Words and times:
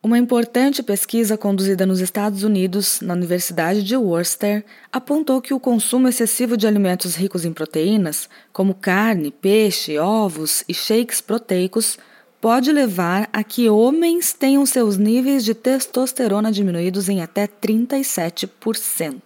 Uma 0.00 0.16
importante 0.16 0.80
pesquisa 0.80 1.36
conduzida 1.36 1.84
nos 1.84 1.98
Estados 1.98 2.44
Unidos, 2.44 3.00
na 3.00 3.14
Universidade 3.14 3.82
de 3.82 3.96
Worcester, 3.96 4.64
apontou 4.92 5.42
que 5.42 5.52
o 5.52 5.58
consumo 5.58 6.06
excessivo 6.06 6.56
de 6.56 6.68
alimentos 6.68 7.16
ricos 7.16 7.44
em 7.44 7.52
proteínas, 7.52 8.28
como 8.52 8.74
carne, 8.74 9.32
peixe, 9.32 9.98
ovos 9.98 10.62
e 10.68 10.72
shakes 10.72 11.20
proteicos, 11.20 11.98
pode 12.40 12.70
levar 12.70 13.28
a 13.32 13.42
que 13.42 13.68
homens 13.68 14.32
tenham 14.32 14.64
seus 14.64 14.96
níveis 14.96 15.44
de 15.44 15.52
testosterona 15.52 16.52
diminuídos 16.52 17.08
em 17.08 17.20
até 17.20 17.48
37%. 17.48 19.20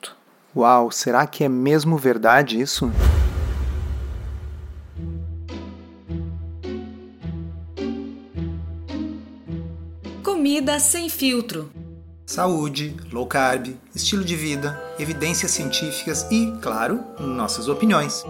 Uau, 0.57 0.91
será 0.91 1.27
que 1.27 1.45
é 1.45 1.51
mesmo 1.51 1.99
verdade 1.99 2.59
isso? 2.59 2.91
Comida 10.43 10.81
sem 10.81 11.09
filtro. 11.09 11.71
Saúde, 12.27 12.97
low 13.13 13.29
carb, 13.29 13.77
estilo 13.95 14.25
de 14.25 14.35
vida, 14.35 14.77
evidências 14.99 15.53
científicas 15.53 16.27
e, 16.33 16.53
claro, 16.61 17.01
nossas 17.21 17.69
opiniões. 17.69 18.25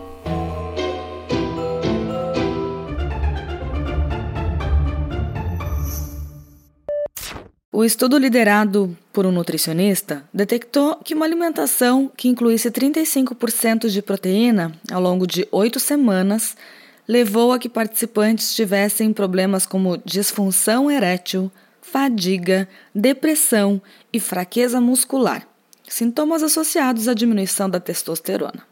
O 7.77 7.85
estudo 7.85 8.17
liderado 8.17 8.97
por 9.13 9.27
um 9.27 9.31
nutricionista 9.31 10.25
detectou 10.33 10.97
que 11.05 11.13
uma 11.13 11.27
alimentação 11.27 12.11
que 12.17 12.27
incluísse 12.27 12.71
35% 12.71 13.91
de 13.91 14.01
proteína 14.01 14.73
ao 14.91 14.99
longo 14.99 15.27
de 15.27 15.47
oito 15.53 15.79
semanas 15.79 16.57
levou 17.07 17.53
a 17.53 17.59
que 17.59 17.69
participantes 17.69 18.55
tivessem 18.55 19.13
problemas 19.13 19.67
como 19.67 19.99
disfunção 19.99 20.91
erétil, 20.91 21.53
fadiga, 21.83 22.67
depressão 22.95 23.79
e 24.11 24.19
fraqueza 24.19 24.81
muscular, 24.81 25.47
sintomas 25.87 26.43
associados 26.43 27.09
à 27.09 27.13
diminuição 27.13 27.69
da 27.69 27.79
testosterona. 27.79 28.63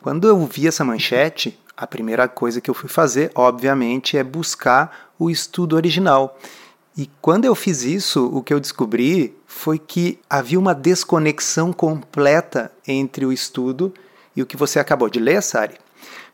Quando 0.00 0.28
eu 0.28 0.38
vi 0.46 0.68
essa 0.68 0.84
manchete, 0.84 1.58
a 1.76 1.84
primeira 1.84 2.28
coisa 2.28 2.60
que 2.60 2.70
eu 2.70 2.74
fui 2.74 2.88
fazer, 2.88 3.32
obviamente, 3.34 4.16
é 4.16 4.22
buscar 4.22 5.10
o 5.18 5.28
estudo 5.28 5.74
original. 5.74 6.38
E 6.96 7.08
quando 7.22 7.46
eu 7.46 7.54
fiz 7.54 7.82
isso, 7.82 8.26
o 8.26 8.42
que 8.42 8.52
eu 8.52 8.60
descobri 8.60 9.34
foi 9.46 9.78
que 9.78 10.18
havia 10.28 10.58
uma 10.58 10.74
desconexão 10.74 11.72
completa 11.72 12.70
entre 12.86 13.24
o 13.24 13.32
estudo 13.32 13.92
e 14.36 14.42
o 14.42 14.46
que 14.46 14.56
você 14.56 14.78
acabou 14.78 15.08
de 15.08 15.18
ler, 15.18 15.42
Sari. 15.42 15.76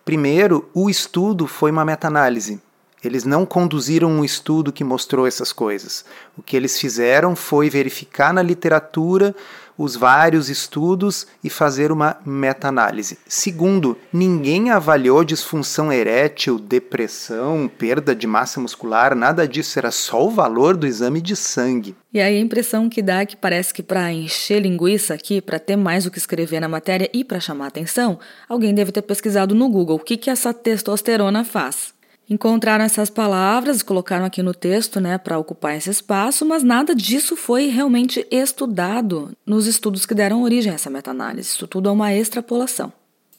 Primeiro, 0.05 0.69
o 0.75 0.91
estudo 0.91 1.47
foi 1.47 1.71
uma 1.71 1.85
meta-análise. 1.85 2.61
Eles 3.03 3.25
não 3.25 3.47
conduziram 3.47 4.11
um 4.11 4.25
estudo 4.25 4.73
que 4.73 4.83
mostrou 4.83 5.27
essas 5.27 5.53
coisas. 5.53 6.05
O 6.37 6.43
que 6.43 6.57
eles 6.57 6.79
fizeram 6.81 7.37
foi 7.37 7.71
verificar 7.71 8.33
na 8.33 8.43
literatura 8.43 9.35
os 9.79 9.95
vários 9.95 10.51
estudos 10.51 11.29
e 11.43 11.49
fazer 11.49 11.93
uma 11.93 12.17
meta-análise. 12.27 13.17
Segundo, 13.29 13.97
ninguém 14.13 14.71
avaliou 14.71 15.23
disfunção 15.23 15.93
erétil, 15.93 16.59
depressão, 16.59 17.71
perda 17.79 18.13
de 18.15 18.27
massa 18.27 18.61
muscular, 18.61 19.15
nada 19.15 19.47
disso, 19.47 19.79
era 19.79 19.93
só 19.93 20.27
o 20.27 20.31
valor 20.31 20.77
do 20.77 20.85
exame 20.85 21.21
de 21.21 21.37
sangue. 21.37 21.95
E 22.13 22.21
aí 22.21 22.37
a 22.37 22.41
impressão 22.41 22.89
que 22.89 23.01
dá 23.01 23.21
é 23.21 23.27
que 23.27 23.37
parece 23.37 23.73
que 23.73 23.83
para 23.83 24.13
encher 24.13 24.61
linguiça 24.61 25.15
aqui, 25.15 25.41
para 25.41 25.61
ter 25.61 25.77
mais 25.77 26.07
o 26.07 26.11
que 26.11 26.19
escrever 26.19 26.59
na 26.59 26.69
matéria 26.69 27.09
e 27.15 27.23
para 27.23 27.39
chamar 27.39 27.69
atenção, 27.69 28.19
alguém 28.49 28.75
deve 28.75 28.91
ter 28.91 29.03
pesquisado 29.03 29.55
no 29.55 29.69
Google 29.69 29.97
o 29.97 30.01
que, 30.01 30.17
que 30.17 30.29
essa 30.29 30.53
testosterona 30.53 31.45
faz. 31.45 31.97
Encontraram 32.31 32.85
essas 32.85 33.09
palavras, 33.09 33.83
colocaram 33.83 34.27
aqui 34.27 34.43
no 34.43 34.53
texto, 34.53 35.01
né, 35.01 35.17
para 35.17 35.39
ocupar 35.39 35.75
esse 35.75 35.89
espaço, 35.89 36.45
mas 36.45 36.63
nada 36.63 36.95
disso 36.95 37.35
foi 37.37 37.69
realmente 37.69 38.27
estudado 38.31 39.31
nos 39.47 39.67
estudos 39.67 40.05
que 40.05 40.15
deram 40.15 40.43
origem 40.43 40.71
a 40.71 40.75
essa 40.75 40.91
meta-análise. 40.91 41.49
Isso 41.49 41.67
tudo 41.67 41.89
é 41.89 41.93
uma 41.93 42.15
extrapolação. 42.15 42.93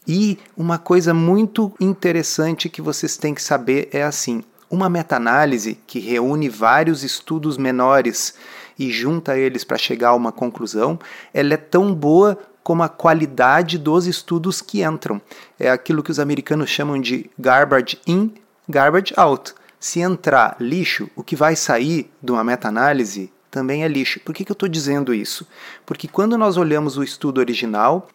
E 0.07 0.39
uma 0.57 0.79
coisa 0.79 1.13
muito 1.13 1.71
interessante 1.79 2.67
que 2.67 2.81
vocês 2.81 3.15
têm 3.15 3.35
que 3.35 3.43
saber 3.43 3.89
é 3.91 4.01
assim: 4.01 4.43
uma 4.67 4.89
meta-análise 4.89 5.77
que 5.85 5.99
reúne 5.99 6.49
vários 6.49 7.03
estudos 7.03 7.57
menores 7.57 8.33
e 8.77 8.89
junta 8.89 9.37
eles 9.37 9.63
para 9.63 9.77
chegar 9.77 10.09
a 10.09 10.15
uma 10.15 10.31
conclusão, 10.31 10.97
ela 11.31 11.53
é 11.53 11.57
tão 11.57 11.93
boa 11.93 12.39
como 12.63 12.81
a 12.81 12.89
qualidade 12.89 13.77
dos 13.77 14.07
estudos 14.07 14.61
que 14.61 14.83
entram. 14.83 15.21
É 15.59 15.69
aquilo 15.69 16.01
que 16.01 16.11
os 16.11 16.19
americanos 16.19 16.71
chamam 16.71 16.99
de 16.99 17.29
garbage 17.37 17.99
in, 18.07 18.31
garbage 18.69 19.13
out. 19.17 19.53
Se 19.79 19.99
entrar 19.99 20.55
lixo, 20.59 21.09
o 21.15 21.23
que 21.23 21.35
vai 21.35 21.55
sair 21.55 22.11
de 22.21 22.31
uma 22.31 22.43
meta-análise 22.43 23.31
também 23.49 23.83
é 23.83 23.87
lixo. 23.87 24.19
Por 24.19 24.35
que, 24.35 24.45
que 24.45 24.51
eu 24.51 24.53
estou 24.53 24.69
dizendo 24.69 25.13
isso? 25.13 25.47
Porque 25.85 26.07
quando 26.07 26.37
nós 26.37 26.57
olhamos 26.57 26.97
o 26.97 27.03
estudo 27.03 27.39
original, 27.39 28.07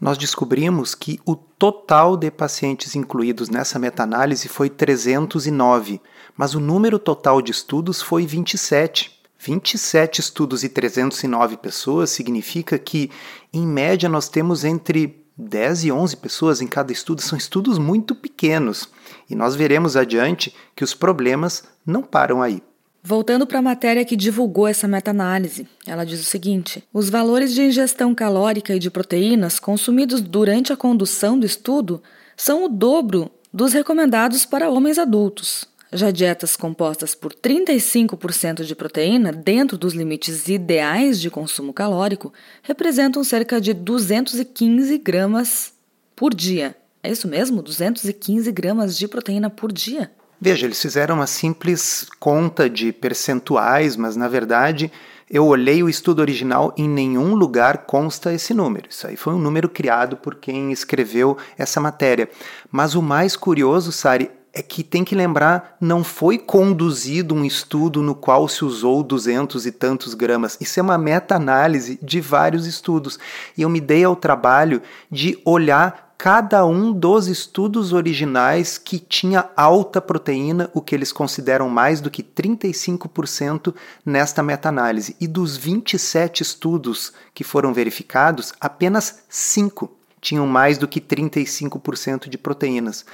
nós 0.00 0.16
descobrimos 0.16 0.94
que 0.94 1.20
o 1.26 1.36
total 1.36 2.16
de 2.16 2.30
pacientes 2.30 2.96
incluídos 2.96 3.50
nessa 3.50 3.78
meta-análise 3.78 4.48
foi 4.48 4.70
309, 4.70 6.00
mas 6.34 6.54
o 6.54 6.60
número 6.60 6.98
total 6.98 7.42
de 7.42 7.50
estudos 7.50 8.00
foi 8.00 8.24
27. 8.24 9.20
27 9.38 10.20
estudos 10.20 10.64
e 10.64 10.68
309 10.68 11.56
pessoas 11.56 12.10
significa 12.10 12.78
que, 12.78 13.10
em 13.52 13.66
média, 13.66 14.08
nós 14.08 14.28
temos 14.28 14.64
entre 14.64 15.19
10 15.40 15.84
e 15.84 15.92
11 15.92 16.16
pessoas 16.18 16.60
em 16.60 16.66
cada 16.66 16.92
estudo 16.92 17.22
são 17.22 17.36
estudos 17.36 17.78
muito 17.78 18.14
pequenos 18.14 18.88
e 19.28 19.34
nós 19.34 19.54
veremos 19.54 19.96
adiante 19.96 20.54
que 20.76 20.84
os 20.84 20.94
problemas 20.94 21.64
não 21.84 22.02
param 22.02 22.42
aí. 22.42 22.62
Voltando 23.02 23.46
para 23.46 23.60
a 23.60 23.62
matéria 23.62 24.04
que 24.04 24.14
divulgou 24.14 24.68
essa 24.68 24.86
meta-análise, 24.86 25.66
ela 25.86 26.04
diz 26.04 26.20
o 26.20 26.24
seguinte: 26.24 26.84
os 26.92 27.08
valores 27.08 27.54
de 27.54 27.62
ingestão 27.62 28.14
calórica 28.14 28.74
e 28.74 28.78
de 28.78 28.90
proteínas 28.90 29.58
consumidos 29.58 30.20
durante 30.20 30.72
a 30.72 30.76
condução 30.76 31.38
do 31.38 31.46
estudo 31.46 32.02
são 32.36 32.64
o 32.64 32.68
dobro 32.68 33.30
dos 33.52 33.72
recomendados 33.72 34.44
para 34.44 34.68
homens 34.68 34.98
adultos. 34.98 35.69
Já 35.92 36.12
dietas 36.12 36.54
compostas 36.54 37.16
por 37.16 37.34
35% 37.34 38.62
de 38.62 38.76
proteína, 38.76 39.32
dentro 39.32 39.76
dos 39.76 39.92
limites 39.92 40.46
ideais 40.46 41.20
de 41.20 41.28
consumo 41.28 41.72
calórico, 41.72 42.32
representam 42.62 43.24
cerca 43.24 43.60
de 43.60 43.74
215 43.74 44.96
gramas 44.98 45.72
por 46.14 46.32
dia. 46.32 46.76
É 47.02 47.10
isso 47.10 47.26
mesmo? 47.26 47.60
215 47.60 48.52
gramas 48.52 48.96
de 48.96 49.08
proteína 49.08 49.50
por 49.50 49.72
dia? 49.72 50.12
Veja, 50.40 50.64
eles 50.66 50.80
fizeram 50.80 51.16
uma 51.16 51.26
simples 51.26 52.06
conta 52.20 52.70
de 52.70 52.92
percentuais, 52.92 53.96
mas 53.96 54.14
na 54.14 54.28
verdade 54.28 54.92
eu 55.28 55.46
olhei 55.46 55.82
o 55.82 55.88
estudo 55.88 56.20
original, 56.20 56.74
em 56.76 56.88
nenhum 56.88 57.34
lugar 57.34 57.84
consta 57.86 58.32
esse 58.32 58.54
número. 58.54 58.88
Isso 58.90 59.06
aí 59.06 59.16
foi 59.16 59.32
um 59.32 59.38
número 59.38 59.68
criado 59.68 60.16
por 60.16 60.36
quem 60.36 60.72
escreveu 60.72 61.36
essa 61.58 61.80
matéria. 61.80 62.28
Mas 62.70 62.94
o 62.94 63.02
mais 63.02 63.36
curioso, 63.36 63.92
Sari, 63.92 64.30
é 64.52 64.62
que 64.62 64.82
tem 64.82 65.04
que 65.04 65.14
lembrar, 65.14 65.76
não 65.80 66.02
foi 66.02 66.36
conduzido 66.36 67.34
um 67.34 67.44
estudo 67.44 68.02
no 68.02 68.14
qual 68.14 68.48
se 68.48 68.64
usou 68.64 69.02
duzentos 69.02 69.64
e 69.64 69.72
tantos 69.72 70.14
gramas. 70.14 70.56
Isso 70.60 70.80
é 70.80 70.82
uma 70.82 70.98
meta-análise 70.98 71.98
de 72.02 72.20
vários 72.20 72.66
estudos. 72.66 73.18
E 73.56 73.62
eu 73.62 73.68
me 73.68 73.80
dei 73.80 74.02
ao 74.02 74.16
trabalho 74.16 74.82
de 75.10 75.38
olhar 75.44 76.10
cada 76.18 76.66
um 76.66 76.92
dos 76.92 77.28
estudos 77.28 77.94
originais 77.94 78.76
que 78.76 78.98
tinha 78.98 79.48
alta 79.56 80.02
proteína, 80.02 80.68
o 80.74 80.82
que 80.82 80.94
eles 80.94 81.12
consideram 81.12 81.68
mais 81.70 82.00
do 82.00 82.10
que 82.10 82.22
35% 82.22 83.74
nesta 84.04 84.42
meta-análise. 84.42 85.16
E 85.18 85.26
dos 85.26 85.56
27 85.56 86.42
estudos 86.42 87.12
que 87.32 87.42
foram 87.42 87.72
verificados, 87.72 88.52
apenas 88.60 89.22
5 89.30 89.90
tinham 90.20 90.46
mais 90.46 90.76
do 90.76 90.86
que 90.86 91.00
35% 91.00 92.28
de 92.28 92.36
proteínas. 92.36 93.06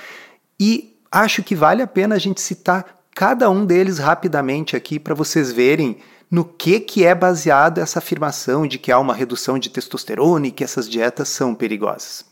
E 0.59 0.96
acho 1.11 1.43
que 1.43 1.55
vale 1.55 1.83
a 1.83 1.87
pena 1.87 2.15
a 2.15 2.19
gente 2.19 2.41
citar 2.41 3.01
cada 3.15 3.49
um 3.49 3.65
deles 3.65 3.99
rapidamente 3.99 4.77
aqui 4.77 4.99
para 4.99 5.15
vocês 5.15 5.51
verem 5.51 5.99
no 6.31 6.45
que, 6.45 6.81
que 6.81 7.05
é 7.05 7.15
baseada 7.15 7.81
essa 7.81 7.99
afirmação 7.99 8.67
de 8.67 8.79
que 8.79 8.93
há 8.93 8.99
uma 8.99 9.15
redução 9.15 9.59
de 9.59 9.71
testosterona 9.71 10.49
e 10.49 10.51
que 10.51 10.65
essas 10.65 10.89
dietas 10.89 11.29
são 11.29 11.55
perigosas. 11.55 12.25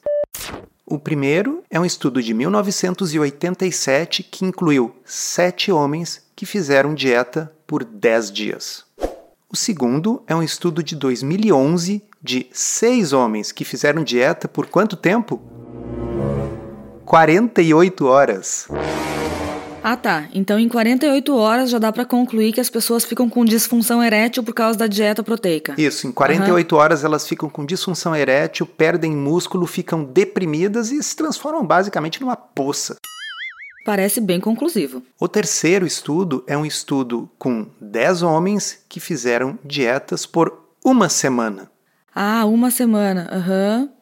O 0.85 0.99
primeiro 0.99 1.63
é 1.71 1.81
um 1.81 1.85
estudo 1.85 2.23
de 2.23 2.35
1987 2.35 4.23
que 4.23 4.45
incluiu 4.45 4.95
sete 5.05 5.73
homens 5.73 6.23
que 6.37 6.45
fizeram 6.45 6.95
dieta 6.95 7.51
por 7.67 7.85
10 7.85 8.31
dias. 8.31 8.85
O 9.49 9.57
segundo 9.57 10.23
é 10.27 10.35
um 10.35 10.43
estudo 10.43 10.83
de 10.83 10.95
2011 10.97 12.03
de 12.21 12.47
seis 12.53 13.13
homens 13.13 13.53
que 13.53 13.65
fizeram 13.65 14.03
dieta 14.03 14.49
por 14.49 14.67
quanto 14.67 14.97
tempo? 14.97 15.54
48 17.15 18.07
horas. 18.07 18.67
Ah, 19.85 19.97
tá. 19.97 20.27
Então 20.35 20.59
em 20.59 20.69
48 20.69 21.37
horas 21.37 21.71
já 21.71 21.79
dá 21.79 21.93
para 21.93 22.05
concluir 22.05 22.53
que 22.53 22.61
as 22.61 22.69
pessoas 22.69 23.05
ficam 23.05 23.31
com 23.31 23.45
disfunção 23.45 24.03
erétil 24.03 24.43
por 24.43 24.53
causa 24.53 24.77
da 24.77 24.89
dieta 24.89 25.23
proteica. 25.23 25.77
Isso, 25.79 26.09
em 26.09 26.11
48 26.11 26.73
uhum. 26.73 26.81
horas 26.81 27.05
elas 27.05 27.29
ficam 27.29 27.49
com 27.49 27.65
disfunção 27.65 28.17
erétil, 28.17 28.67
perdem 28.67 29.13
músculo, 29.13 29.65
ficam 29.65 30.03
deprimidas 30.03 30.91
e 30.91 31.01
se 31.01 31.15
transformam 31.15 31.65
basicamente 31.65 32.21
numa 32.21 32.35
poça. 32.35 32.97
Parece 33.87 34.21
bem 34.21 34.41
conclusivo. 34.41 35.01
O 35.21 35.29
terceiro 35.29 35.87
estudo 35.87 36.43
é 36.49 36.59
um 36.59 36.67
estudo 36.67 37.31
com 37.39 37.69
10 37.81 38.25
homens 38.25 38.81
que 38.89 38.99
fizeram 38.99 39.57
dietas 39.65 40.27
por 40.27 40.65
uma 40.85 41.09
semana. 41.09 41.71
Ah, 42.13 42.45
uma 42.45 42.73
semana. 42.73 43.29
Aham. 43.31 43.83
Uhum. 43.83 43.94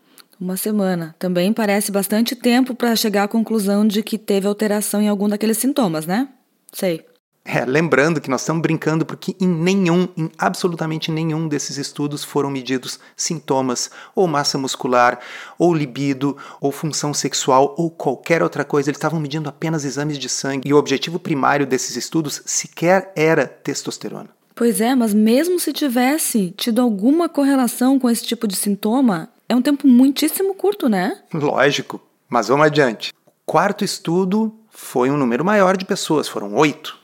Uma 0.42 0.56
semana. 0.56 1.14
Também 1.20 1.52
parece 1.52 1.92
bastante 1.92 2.34
tempo 2.34 2.74
para 2.74 2.96
chegar 2.96 3.22
à 3.22 3.28
conclusão 3.28 3.86
de 3.86 4.02
que 4.02 4.18
teve 4.18 4.48
alteração 4.48 5.00
em 5.00 5.06
algum 5.06 5.28
daqueles 5.28 5.56
sintomas, 5.56 6.04
né? 6.04 6.28
Sei. 6.72 7.06
É, 7.44 7.64
lembrando 7.64 8.20
que 8.20 8.28
nós 8.28 8.40
estamos 8.40 8.60
brincando 8.60 9.06
porque 9.06 9.36
em 9.40 9.46
nenhum, 9.46 10.08
em 10.16 10.28
absolutamente 10.36 11.12
nenhum 11.12 11.46
desses 11.46 11.76
estudos 11.76 12.24
foram 12.24 12.50
medidos 12.50 12.98
sintomas, 13.16 13.88
ou 14.16 14.26
massa 14.26 14.58
muscular, 14.58 15.20
ou 15.56 15.72
libido, 15.72 16.36
ou 16.60 16.72
função 16.72 17.14
sexual, 17.14 17.76
ou 17.78 17.88
qualquer 17.88 18.42
outra 18.42 18.64
coisa. 18.64 18.90
Eles 18.90 18.98
estavam 18.98 19.20
medindo 19.20 19.48
apenas 19.48 19.84
exames 19.84 20.18
de 20.18 20.28
sangue 20.28 20.68
e 20.68 20.74
o 20.74 20.76
objetivo 20.76 21.20
primário 21.20 21.64
desses 21.64 21.94
estudos 21.94 22.42
sequer 22.44 23.12
era 23.14 23.46
testosterona. 23.46 24.30
Pois 24.56 24.80
é, 24.80 24.92
mas 24.96 25.14
mesmo 25.14 25.60
se 25.60 25.72
tivesse 25.72 26.52
tido 26.56 26.82
alguma 26.82 27.28
correlação 27.28 27.96
com 27.96 28.10
esse 28.10 28.24
tipo 28.24 28.48
de 28.48 28.56
sintoma, 28.56 29.31
é 29.48 29.54
um 29.54 29.62
tempo 29.62 29.86
muitíssimo 29.86 30.54
curto, 30.54 30.88
né? 30.88 31.22
Lógico, 31.32 32.00
mas 32.28 32.48
vamos 32.48 32.66
adiante. 32.66 33.12
O 33.26 33.30
quarto 33.44 33.84
estudo 33.84 34.54
foi 34.70 35.10
um 35.10 35.16
número 35.16 35.44
maior 35.44 35.76
de 35.76 35.84
pessoas, 35.84 36.28
foram 36.28 36.54
oito. 36.54 36.98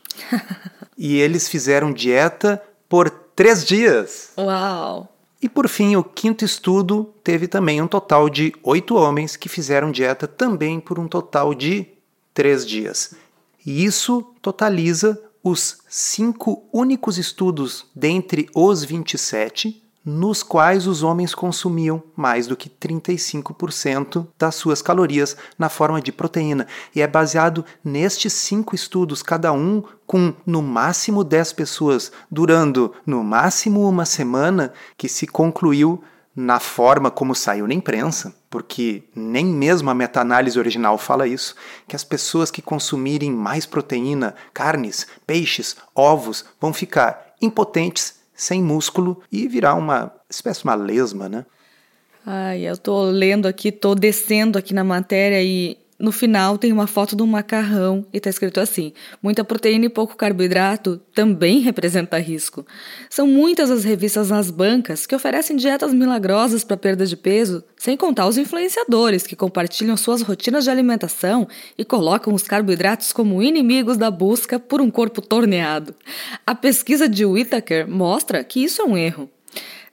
e 0.96 1.16
eles 1.18 1.48
fizeram 1.48 1.92
dieta 1.92 2.62
por 2.88 3.10
três 3.10 3.64
dias. 3.64 4.32
Uau! 4.38 5.14
E 5.40 5.48
por 5.48 5.68
fim, 5.68 5.94
o 5.94 6.02
quinto 6.02 6.44
estudo 6.44 7.14
teve 7.22 7.46
também 7.46 7.80
um 7.80 7.86
total 7.86 8.28
de 8.28 8.52
oito 8.62 8.96
homens 8.96 9.36
que 9.36 9.48
fizeram 9.48 9.92
dieta 9.92 10.26
também 10.26 10.80
por 10.80 10.98
um 10.98 11.06
total 11.06 11.54
de 11.54 11.86
três 12.34 12.66
dias. 12.66 13.14
E 13.64 13.84
isso 13.84 14.22
totaliza 14.42 15.20
os 15.42 15.78
cinco 15.88 16.68
únicos 16.72 17.18
estudos 17.18 17.86
dentre 17.94 18.48
os 18.54 18.84
27 18.84 19.87
nos 20.08 20.42
quais 20.42 20.86
os 20.86 21.02
homens 21.02 21.34
consumiam 21.34 22.02
mais 22.16 22.46
do 22.46 22.56
que 22.56 22.70
35% 22.70 24.26
das 24.38 24.54
suas 24.54 24.80
calorias 24.80 25.36
na 25.58 25.68
forma 25.68 26.00
de 26.00 26.10
proteína. 26.10 26.66
E 26.94 27.02
é 27.02 27.06
baseado 27.06 27.62
nestes 27.84 28.32
cinco 28.32 28.74
estudos, 28.74 29.22
cada 29.22 29.52
um 29.52 29.82
com 30.06 30.32
no 30.46 30.62
máximo 30.62 31.22
10 31.22 31.52
pessoas, 31.52 32.10
durando 32.30 32.94
no 33.04 33.22
máximo 33.22 33.86
uma 33.86 34.06
semana, 34.06 34.72
que 34.96 35.10
se 35.10 35.26
concluiu 35.26 36.02
na 36.34 36.58
forma 36.58 37.10
como 37.10 37.34
saiu 37.34 37.66
na 37.66 37.74
imprensa, 37.74 38.34
porque 38.48 39.02
nem 39.14 39.44
mesmo 39.44 39.90
a 39.90 39.94
meta-análise 39.94 40.58
original 40.58 40.96
fala 40.96 41.28
isso, 41.28 41.54
que 41.86 41.94
as 41.94 42.04
pessoas 42.04 42.50
que 42.50 42.62
consumirem 42.62 43.30
mais 43.30 43.66
proteína, 43.66 44.34
carnes, 44.54 45.06
peixes, 45.26 45.76
ovos, 45.94 46.46
vão 46.58 46.72
ficar 46.72 47.34
impotentes 47.42 48.17
sem 48.38 48.62
músculo 48.62 49.20
e 49.32 49.48
virar 49.48 49.74
uma 49.74 50.14
espécie 50.30 50.60
de 50.60 50.68
uma 50.68 50.76
lesma, 50.76 51.28
né? 51.28 51.44
Ai, 52.24 52.62
eu 52.62 52.76
tô 52.76 53.02
lendo 53.10 53.46
aqui, 53.46 53.72
tô 53.72 53.96
descendo 53.96 54.56
aqui 54.56 54.72
na 54.72 54.84
matéria 54.84 55.42
e 55.42 55.76
no 55.98 56.12
final 56.12 56.56
tem 56.56 56.72
uma 56.72 56.86
foto 56.86 57.16
de 57.16 57.22
um 57.24 57.26
macarrão 57.26 58.06
e 58.12 58.18
está 58.18 58.30
escrito 58.30 58.60
assim: 58.60 58.92
muita 59.20 59.42
proteína 59.42 59.86
e 59.86 59.88
pouco 59.88 60.16
carboidrato 60.16 61.00
também 61.12 61.58
representa 61.58 62.18
risco. 62.18 62.64
São 63.10 63.26
muitas 63.26 63.68
as 63.68 63.82
revistas 63.82 64.30
nas 64.30 64.48
bancas 64.48 65.06
que 65.06 65.14
oferecem 65.14 65.56
dietas 65.56 65.92
milagrosas 65.92 66.62
para 66.62 66.76
perda 66.76 67.04
de 67.04 67.16
peso, 67.16 67.64
sem 67.76 67.96
contar 67.96 68.28
os 68.28 68.38
influenciadores 68.38 69.26
que 69.26 69.34
compartilham 69.34 69.96
suas 69.96 70.22
rotinas 70.22 70.62
de 70.62 70.70
alimentação 70.70 71.48
e 71.76 71.84
colocam 71.84 72.32
os 72.32 72.44
carboidratos 72.44 73.12
como 73.12 73.42
inimigos 73.42 73.96
da 73.96 74.10
busca 74.10 74.58
por 74.58 74.80
um 74.80 74.90
corpo 74.90 75.20
torneado. 75.20 75.96
A 76.46 76.54
pesquisa 76.54 77.08
de 77.08 77.24
Whittaker 77.24 77.88
mostra 77.88 78.44
que 78.44 78.62
isso 78.62 78.82
é 78.82 78.84
um 78.84 78.96
erro. 78.96 79.28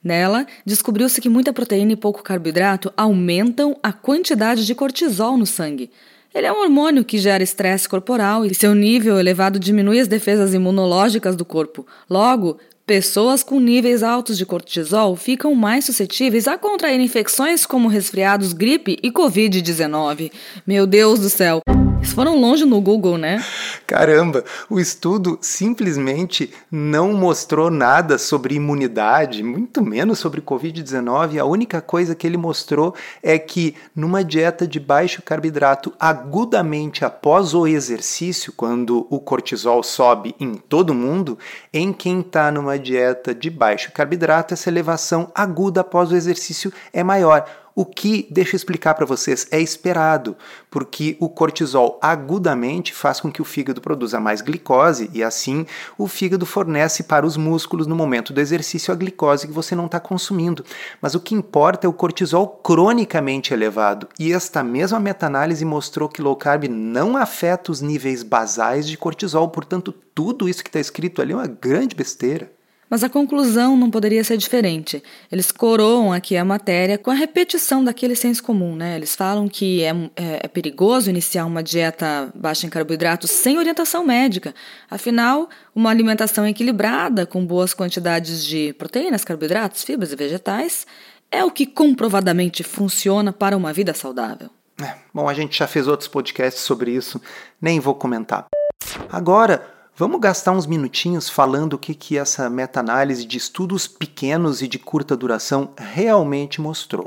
Nela, 0.06 0.46
descobriu-se 0.64 1.20
que 1.20 1.28
muita 1.28 1.52
proteína 1.52 1.92
e 1.92 1.96
pouco 1.96 2.22
carboidrato 2.22 2.92
aumentam 2.96 3.76
a 3.82 3.92
quantidade 3.92 4.64
de 4.64 4.72
cortisol 4.72 5.36
no 5.36 5.44
sangue. 5.44 5.90
Ele 6.32 6.46
é 6.46 6.52
um 6.52 6.60
hormônio 6.60 7.04
que 7.04 7.18
gera 7.18 7.42
estresse 7.42 7.88
corporal 7.88 8.44
e 8.44 8.54
seu 8.54 8.72
nível 8.72 9.18
elevado 9.18 9.58
diminui 9.58 9.98
as 9.98 10.06
defesas 10.06 10.54
imunológicas 10.54 11.34
do 11.34 11.44
corpo. 11.44 11.84
Logo, 12.08 12.58
pessoas 12.86 13.42
com 13.42 13.58
níveis 13.58 14.04
altos 14.04 14.38
de 14.38 14.46
cortisol 14.46 15.16
ficam 15.16 15.54
mais 15.56 15.84
suscetíveis 15.86 16.46
a 16.46 16.56
contrair 16.56 17.00
infecções 17.00 17.66
como 17.66 17.88
resfriados, 17.88 18.52
gripe 18.52 18.96
e 19.02 19.10
Covid-19. 19.10 20.30
Meu 20.64 20.86
Deus 20.86 21.18
do 21.18 21.28
céu! 21.28 21.60
Eles 21.98 22.12
foram 22.12 22.40
longe 22.40 22.64
no 22.64 22.80
Google, 22.80 23.16
né? 23.18 23.42
Caramba, 23.86 24.44
o 24.68 24.78
estudo 24.78 25.38
simplesmente 25.40 26.52
não 26.70 27.12
mostrou 27.12 27.70
nada 27.70 28.18
sobre 28.18 28.54
imunidade, 28.54 29.42
muito 29.42 29.82
menos 29.82 30.18
sobre 30.18 30.40
Covid-19. 30.40 31.38
A 31.38 31.44
única 31.44 31.80
coisa 31.80 32.14
que 32.14 32.26
ele 32.26 32.36
mostrou 32.36 32.94
é 33.22 33.38
que 33.38 33.74
numa 33.94 34.22
dieta 34.22 34.66
de 34.66 34.78
baixo 34.78 35.22
carboidrato 35.22 35.92
agudamente 35.98 37.04
após 37.04 37.54
o 37.54 37.66
exercício, 37.66 38.52
quando 38.56 39.06
o 39.10 39.18
cortisol 39.18 39.82
sobe 39.82 40.34
em 40.38 40.54
todo 40.54 40.94
mundo, 40.94 41.38
em 41.72 41.92
quem 41.92 42.20
está 42.20 42.50
numa 42.50 42.78
dieta 42.78 43.34
de 43.34 43.50
baixo 43.50 43.90
carboidrato, 43.92 44.54
essa 44.54 44.68
elevação 44.68 45.30
aguda 45.34 45.80
após 45.80 46.12
o 46.12 46.16
exercício 46.16 46.72
é 46.92 47.02
maior. 47.02 47.65
O 47.78 47.84
que, 47.84 48.26
deixa 48.30 48.54
eu 48.54 48.56
explicar 48.56 48.94
para 48.94 49.04
vocês, 49.04 49.46
é 49.50 49.60
esperado, 49.60 50.34
porque 50.70 51.14
o 51.20 51.28
cortisol 51.28 51.98
agudamente 52.00 52.94
faz 52.94 53.20
com 53.20 53.30
que 53.30 53.42
o 53.42 53.44
fígado 53.44 53.82
produza 53.82 54.18
mais 54.18 54.40
glicose 54.40 55.10
e 55.12 55.22
assim 55.22 55.66
o 55.98 56.08
fígado 56.08 56.46
fornece 56.46 57.02
para 57.02 57.26
os 57.26 57.36
músculos 57.36 57.86
no 57.86 57.94
momento 57.94 58.32
do 58.32 58.40
exercício 58.40 58.94
a 58.94 58.96
glicose 58.96 59.46
que 59.46 59.52
você 59.52 59.74
não 59.74 59.84
está 59.84 60.00
consumindo. 60.00 60.64
Mas 61.02 61.14
o 61.14 61.20
que 61.20 61.34
importa 61.34 61.86
é 61.86 61.90
o 61.90 61.92
cortisol 61.92 62.48
cronicamente 62.48 63.52
elevado. 63.52 64.08
E 64.18 64.32
esta 64.32 64.64
mesma 64.64 64.98
meta-análise 64.98 65.62
mostrou 65.62 66.08
que 66.08 66.22
low 66.22 66.34
carb 66.34 66.64
não 66.70 67.14
afeta 67.14 67.70
os 67.70 67.82
níveis 67.82 68.22
basais 68.22 68.88
de 68.88 68.96
cortisol, 68.96 69.50
portanto, 69.50 69.92
tudo 70.14 70.48
isso 70.48 70.64
que 70.64 70.70
está 70.70 70.80
escrito 70.80 71.20
ali 71.20 71.34
é 71.34 71.36
uma 71.36 71.46
grande 71.46 71.94
besteira. 71.94 72.55
Mas 72.88 73.02
a 73.02 73.08
conclusão 73.08 73.76
não 73.76 73.90
poderia 73.90 74.22
ser 74.22 74.36
diferente. 74.36 75.02
Eles 75.30 75.50
coroam 75.50 76.12
aqui 76.12 76.36
a 76.36 76.44
matéria 76.44 76.96
com 76.96 77.10
a 77.10 77.14
repetição 77.14 77.82
daquele 77.82 78.14
senso 78.14 78.42
comum, 78.42 78.76
né? 78.76 78.96
Eles 78.96 79.16
falam 79.16 79.48
que 79.48 79.82
é, 79.82 79.90
é, 80.14 80.40
é, 80.44 80.48
perigoso 80.48 81.10
iniciar 81.10 81.46
uma 81.46 81.62
dieta 81.62 82.30
baixa 82.34 82.66
em 82.66 82.70
carboidratos 82.70 83.30
sem 83.30 83.58
orientação 83.58 84.04
médica. 84.04 84.54
Afinal, 84.88 85.48
uma 85.74 85.90
alimentação 85.90 86.46
equilibrada, 86.46 87.26
com 87.26 87.44
boas 87.44 87.74
quantidades 87.74 88.44
de 88.44 88.72
proteínas, 88.74 89.24
carboidratos, 89.24 89.82
fibras 89.82 90.12
e 90.12 90.16
vegetais, 90.16 90.86
é 91.30 91.44
o 91.44 91.50
que 91.50 91.66
comprovadamente 91.66 92.62
funciona 92.62 93.32
para 93.32 93.56
uma 93.56 93.72
vida 93.72 93.92
saudável. 93.92 94.48
É, 94.80 94.94
bom, 95.12 95.28
a 95.28 95.34
gente 95.34 95.58
já 95.58 95.66
fez 95.66 95.88
outros 95.88 96.08
podcasts 96.08 96.62
sobre 96.62 96.92
isso, 96.92 97.20
nem 97.60 97.80
vou 97.80 97.94
comentar. 97.94 98.46
Agora, 99.10 99.75
Vamos 99.98 100.20
gastar 100.20 100.52
uns 100.52 100.66
minutinhos 100.66 101.26
falando 101.26 101.72
o 101.72 101.78
que, 101.78 101.94
que 101.94 102.18
essa 102.18 102.50
meta-análise 102.50 103.24
de 103.24 103.38
estudos 103.38 103.86
pequenos 103.88 104.60
e 104.60 104.68
de 104.68 104.78
curta 104.78 105.16
duração 105.16 105.70
realmente 105.74 106.60
mostrou. 106.60 107.06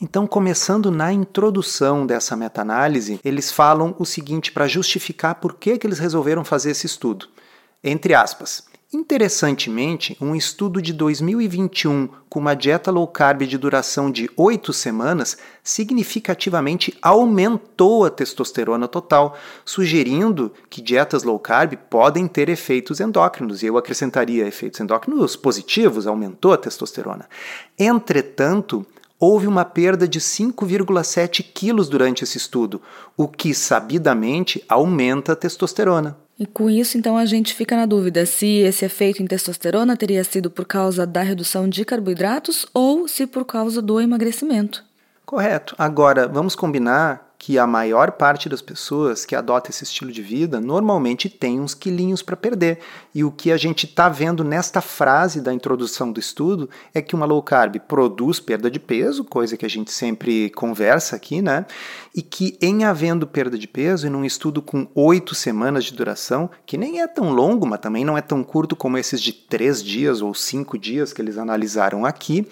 Então, 0.00 0.26
começando 0.26 0.90
na 0.90 1.12
introdução 1.12 2.04
dessa 2.04 2.34
meta-análise, 2.34 3.20
eles 3.24 3.52
falam 3.52 3.94
o 3.96 4.04
seguinte 4.04 4.50
para 4.50 4.66
justificar 4.66 5.36
por 5.36 5.54
que, 5.54 5.78
que 5.78 5.86
eles 5.86 6.00
resolveram 6.00 6.44
fazer 6.44 6.72
esse 6.72 6.84
estudo. 6.84 7.28
Entre 7.82 8.12
aspas, 8.12 8.64
Interessantemente, 8.94 10.18
um 10.20 10.36
estudo 10.36 10.82
de 10.82 10.92
2021 10.92 12.10
com 12.28 12.38
uma 12.38 12.54
dieta 12.54 12.90
low 12.90 13.06
carb 13.06 13.40
de 13.46 13.56
duração 13.56 14.10
de 14.10 14.30
8 14.36 14.70
semanas 14.70 15.38
significativamente 15.64 16.94
aumentou 17.00 18.04
a 18.04 18.10
testosterona 18.10 18.86
total, 18.86 19.34
sugerindo 19.64 20.52
que 20.68 20.82
dietas 20.82 21.22
low 21.22 21.38
carb 21.38 21.74
podem 21.88 22.28
ter 22.28 22.50
efeitos 22.50 23.00
endócrinos, 23.00 23.62
e 23.62 23.66
eu 23.66 23.78
acrescentaria 23.78 24.46
efeitos 24.46 24.78
endócrinos 24.78 25.36
positivos, 25.36 26.06
aumentou 26.06 26.52
a 26.52 26.58
testosterona. 26.58 27.26
Entretanto, 27.78 28.84
houve 29.22 29.46
uma 29.46 29.64
perda 29.64 30.08
de 30.08 30.18
5,7 30.18 31.44
quilos 31.54 31.88
durante 31.88 32.24
esse 32.24 32.36
estudo, 32.36 32.82
o 33.16 33.28
que 33.28 33.54
sabidamente 33.54 34.64
aumenta 34.68 35.30
a 35.30 35.36
testosterona. 35.36 36.16
E 36.36 36.44
com 36.44 36.68
isso, 36.68 36.98
então, 36.98 37.16
a 37.16 37.24
gente 37.24 37.54
fica 37.54 37.76
na 37.76 37.86
dúvida 37.86 38.26
se 38.26 38.48
esse 38.48 38.84
efeito 38.84 39.22
em 39.22 39.26
testosterona 39.28 39.96
teria 39.96 40.24
sido 40.24 40.50
por 40.50 40.64
causa 40.64 41.06
da 41.06 41.22
redução 41.22 41.68
de 41.68 41.84
carboidratos 41.84 42.66
ou 42.74 43.06
se 43.06 43.24
por 43.24 43.44
causa 43.44 43.80
do 43.80 44.00
emagrecimento. 44.00 44.82
Correto. 45.24 45.76
Agora, 45.78 46.26
vamos 46.26 46.56
combinar 46.56 47.31
que 47.42 47.58
a 47.58 47.66
maior 47.66 48.12
parte 48.12 48.48
das 48.48 48.62
pessoas 48.62 49.26
que 49.26 49.34
adota 49.34 49.68
esse 49.68 49.82
estilo 49.82 50.12
de 50.12 50.22
vida 50.22 50.60
normalmente 50.60 51.28
tem 51.28 51.58
uns 51.58 51.74
quilinhos 51.74 52.22
para 52.22 52.36
perder. 52.36 52.78
E 53.12 53.24
o 53.24 53.32
que 53.32 53.50
a 53.50 53.56
gente 53.56 53.84
está 53.84 54.08
vendo 54.08 54.44
nesta 54.44 54.80
frase 54.80 55.40
da 55.40 55.52
introdução 55.52 56.12
do 56.12 56.20
estudo 56.20 56.70
é 56.94 57.02
que 57.02 57.16
uma 57.16 57.26
low 57.26 57.42
carb 57.42 57.80
produz 57.80 58.38
perda 58.38 58.70
de 58.70 58.78
peso, 58.78 59.24
coisa 59.24 59.56
que 59.56 59.66
a 59.66 59.68
gente 59.68 59.90
sempre 59.90 60.50
conversa 60.50 61.16
aqui, 61.16 61.42
né? 61.42 61.66
E 62.14 62.22
que 62.22 62.56
em 62.62 62.84
havendo 62.84 63.26
perda 63.26 63.58
de 63.58 63.66
peso, 63.66 64.06
e 64.06 64.10
num 64.10 64.24
estudo 64.24 64.62
com 64.62 64.86
oito 64.94 65.34
semanas 65.34 65.82
de 65.82 65.94
duração, 65.94 66.48
que 66.64 66.78
nem 66.78 67.00
é 67.00 67.08
tão 67.08 67.32
longo, 67.32 67.66
mas 67.66 67.80
também 67.80 68.04
não 68.04 68.16
é 68.16 68.22
tão 68.22 68.44
curto 68.44 68.76
como 68.76 68.98
esses 68.98 69.20
de 69.20 69.32
três 69.32 69.82
dias 69.82 70.22
ou 70.22 70.32
cinco 70.32 70.78
dias 70.78 71.12
que 71.12 71.20
eles 71.20 71.36
analisaram 71.36 72.06
aqui, 72.06 72.46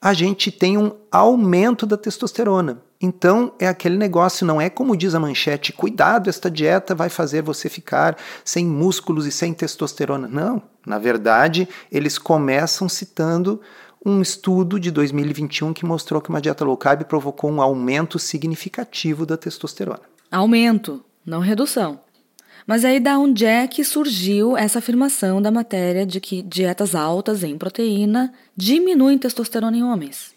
a 0.00 0.12
gente 0.12 0.52
tem 0.52 0.78
um 0.78 0.92
aumento 1.10 1.84
da 1.84 1.96
testosterona. 1.96 2.80
Então 3.02 3.52
é 3.58 3.66
aquele 3.66 3.96
negócio, 3.96 4.46
não 4.46 4.60
é 4.60 4.70
como 4.70 4.96
diz 4.96 5.12
a 5.12 5.18
manchete, 5.18 5.72
cuidado, 5.72 6.30
esta 6.30 6.48
dieta 6.48 6.94
vai 6.94 7.08
fazer 7.08 7.42
você 7.42 7.68
ficar 7.68 8.16
sem 8.44 8.64
músculos 8.64 9.26
e 9.26 9.32
sem 9.32 9.52
testosterona. 9.52 10.28
Não, 10.28 10.62
na 10.86 11.00
verdade, 11.00 11.68
eles 11.90 12.16
começam 12.16 12.88
citando 12.88 13.60
um 14.06 14.22
estudo 14.22 14.78
de 14.78 14.92
2021 14.92 15.72
que 15.72 15.84
mostrou 15.84 16.20
que 16.20 16.30
uma 16.30 16.40
dieta 16.40 16.64
low 16.64 16.76
carb 16.76 17.02
provocou 17.04 17.50
um 17.50 17.60
aumento 17.60 18.20
significativo 18.20 19.26
da 19.26 19.36
testosterona. 19.36 20.02
Aumento, 20.30 21.04
não 21.26 21.40
redução. 21.40 22.00
Mas 22.64 22.84
aí 22.84 23.00
da 23.00 23.18
onde 23.18 23.44
é 23.44 23.66
que 23.66 23.82
surgiu 23.82 24.56
essa 24.56 24.78
afirmação 24.78 25.42
da 25.42 25.50
matéria 25.50 26.06
de 26.06 26.20
que 26.20 26.40
dietas 26.40 26.94
altas 26.94 27.42
em 27.42 27.58
proteína 27.58 28.32
diminuem 28.56 29.18
testosterona 29.18 29.76
em 29.76 29.82
homens? 29.82 30.32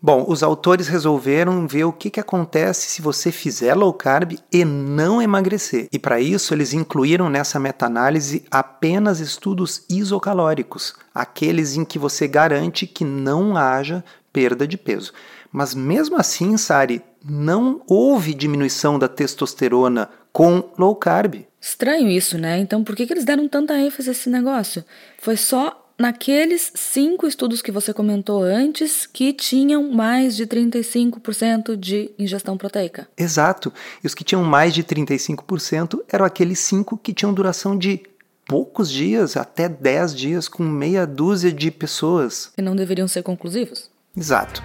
Bom, 0.00 0.24
os 0.28 0.44
autores 0.44 0.86
resolveram 0.86 1.66
ver 1.66 1.82
o 1.82 1.92
que, 1.92 2.08
que 2.08 2.20
acontece 2.20 2.88
se 2.88 3.02
você 3.02 3.32
fizer 3.32 3.74
low 3.74 3.92
carb 3.92 4.38
e 4.52 4.64
não 4.64 5.20
emagrecer. 5.20 5.88
E 5.90 5.98
para 5.98 6.20
isso, 6.20 6.54
eles 6.54 6.72
incluíram 6.72 7.28
nessa 7.28 7.58
meta-análise 7.58 8.44
apenas 8.48 9.18
estudos 9.18 9.84
isocalóricos, 9.90 10.94
aqueles 11.12 11.76
em 11.76 11.84
que 11.84 11.98
você 11.98 12.28
garante 12.28 12.86
que 12.86 13.04
não 13.04 13.56
haja 13.56 14.04
perda 14.32 14.68
de 14.68 14.78
peso. 14.78 15.12
Mas 15.50 15.74
mesmo 15.74 16.16
assim, 16.16 16.56
Sari, 16.56 17.02
não 17.24 17.82
houve 17.88 18.34
diminuição 18.34 19.00
da 19.00 19.08
testosterona 19.08 20.08
com 20.32 20.62
low 20.78 20.94
carb. 20.94 21.44
Estranho 21.60 22.08
isso, 22.08 22.38
né? 22.38 22.60
Então 22.60 22.84
por 22.84 22.94
que, 22.94 23.04
que 23.04 23.12
eles 23.12 23.24
deram 23.24 23.48
tanta 23.48 23.76
ênfase 23.76 24.10
a 24.10 24.12
esse 24.12 24.30
negócio? 24.30 24.84
Foi 25.18 25.36
só 25.36 25.87
naqueles 25.98 26.70
cinco 26.74 27.26
estudos 27.26 27.60
que 27.60 27.72
você 27.72 27.92
comentou 27.92 28.42
antes 28.42 29.06
que 29.06 29.32
tinham 29.32 29.90
mais 29.90 30.36
de 30.36 30.46
35% 30.46 31.76
de 31.76 32.10
ingestão 32.18 32.56
proteica. 32.56 33.08
Exato. 33.16 33.72
E 34.02 34.06
os 34.06 34.14
que 34.14 34.24
tinham 34.24 34.44
mais 34.44 34.72
de 34.72 34.84
35% 34.84 36.00
eram 36.08 36.24
aqueles 36.24 36.60
cinco 36.60 36.96
que 36.96 37.12
tinham 37.12 37.34
duração 37.34 37.76
de 37.76 38.02
poucos 38.46 38.90
dias, 38.90 39.36
até 39.36 39.68
10 39.68 40.14
dias, 40.14 40.48
com 40.48 40.62
meia 40.62 41.06
dúzia 41.06 41.52
de 41.52 41.70
pessoas. 41.70 42.50
Que 42.54 42.62
não 42.62 42.74
deveriam 42.74 43.06
ser 43.06 43.22
conclusivos? 43.22 43.90
Exato. 44.16 44.62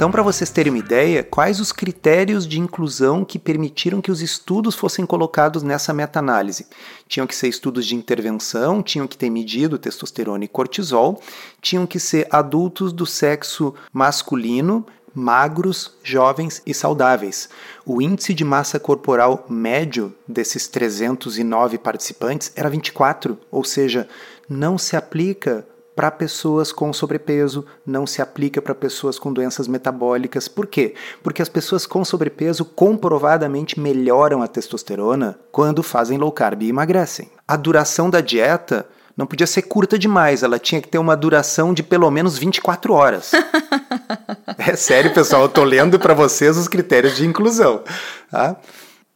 Então, 0.00 0.10
para 0.10 0.22
vocês 0.22 0.48
terem 0.48 0.72
uma 0.72 0.78
ideia, 0.78 1.22
quais 1.22 1.60
os 1.60 1.72
critérios 1.72 2.48
de 2.48 2.58
inclusão 2.58 3.22
que 3.22 3.38
permitiram 3.38 4.00
que 4.00 4.10
os 4.10 4.22
estudos 4.22 4.74
fossem 4.74 5.04
colocados 5.04 5.62
nessa 5.62 5.92
meta-análise? 5.92 6.66
Tinham 7.06 7.26
que 7.26 7.36
ser 7.36 7.48
estudos 7.48 7.84
de 7.84 7.94
intervenção, 7.94 8.82
tinham 8.82 9.06
que 9.06 9.14
ter 9.14 9.28
medido 9.28 9.76
testosterona 9.76 10.42
e 10.42 10.48
cortisol, 10.48 11.20
tinham 11.60 11.86
que 11.86 12.00
ser 12.00 12.26
adultos 12.30 12.94
do 12.94 13.04
sexo 13.04 13.74
masculino, 13.92 14.86
magros, 15.14 15.92
jovens 16.02 16.62
e 16.64 16.72
saudáveis. 16.72 17.50
O 17.84 18.00
índice 18.00 18.32
de 18.32 18.42
massa 18.42 18.80
corporal 18.80 19.44
médio 19.50 20.14
desses 20.26 20.66
309 20.66 21.76
participantes 21.76 22.50
era 22.56 22.70
24, 22.70 23.38
ou 23.50 23.62
seja, 23.62 24.08
não 24.48 24.78
se 24.78 24.96
aplica 24.96 25.66
para 26.00 26.10
pessoas 26.10 26.72
com 26.72 26.94
sobrepeso, 26.94 27.66
não 27.84 28.06
se 28.06 28.22
aplica 28.22 28.62
para 28.62 28.74
pessoas 28.74 29.18
com 29.18 29.30
doenças 29.30 29.68
metabólicas. 29.68 30.48
Por 30.48 30.66
quê? 30.66 30.94
Porque 31.22 31.42
as 31.42 31.48
pessoas 31.50 31.84
com 31.84 32.02
sobrepeso 32.06 32.64
comprovadamente 32.64 33.78
melhoram 33.78 34.40
a 34.40 34.48
testosterona 34.48 35.38
quando 35.52 35.82
fazem 35.82 36.16
low 36.16 36.32
carb 36.32 36.62
e 36.62 36.70
emagrecem. 36.70 37.30
A 37.46 37.54
duração 37.54 38.08
da 38.08 38.22
dieta 38.22 38.88
não 39.14 39.26
podia 39.26 39.46
ser 39.46 39.60
curta 39.60 39.98
demais, 39.98 40.42
ela 40.42 40.58
tinha 40.58 40.80
que 40.80 40.88
ter 40.88 40.96
uma 40.96 41.14
duração 41.14 41.74
de 41.74 41.82
pelo 41.82 42.10
menos 42.10 42.38
24 42.38 42.94
horas. 42.94 43.32
é 44.56 44.74
sério, 44.76 45.12
pessoal, 45.12 45.42
eu 45.42 45.48
tô 45.50 45.64
lendo 45.64 45.98
para 45.98 46.14
vocês 46.14 46.56
os 46.56 46.66
critérios 46.66 47.14
de 47.14 47.26
inclusão. 47.26 47.82
Tá? 48.30 48.56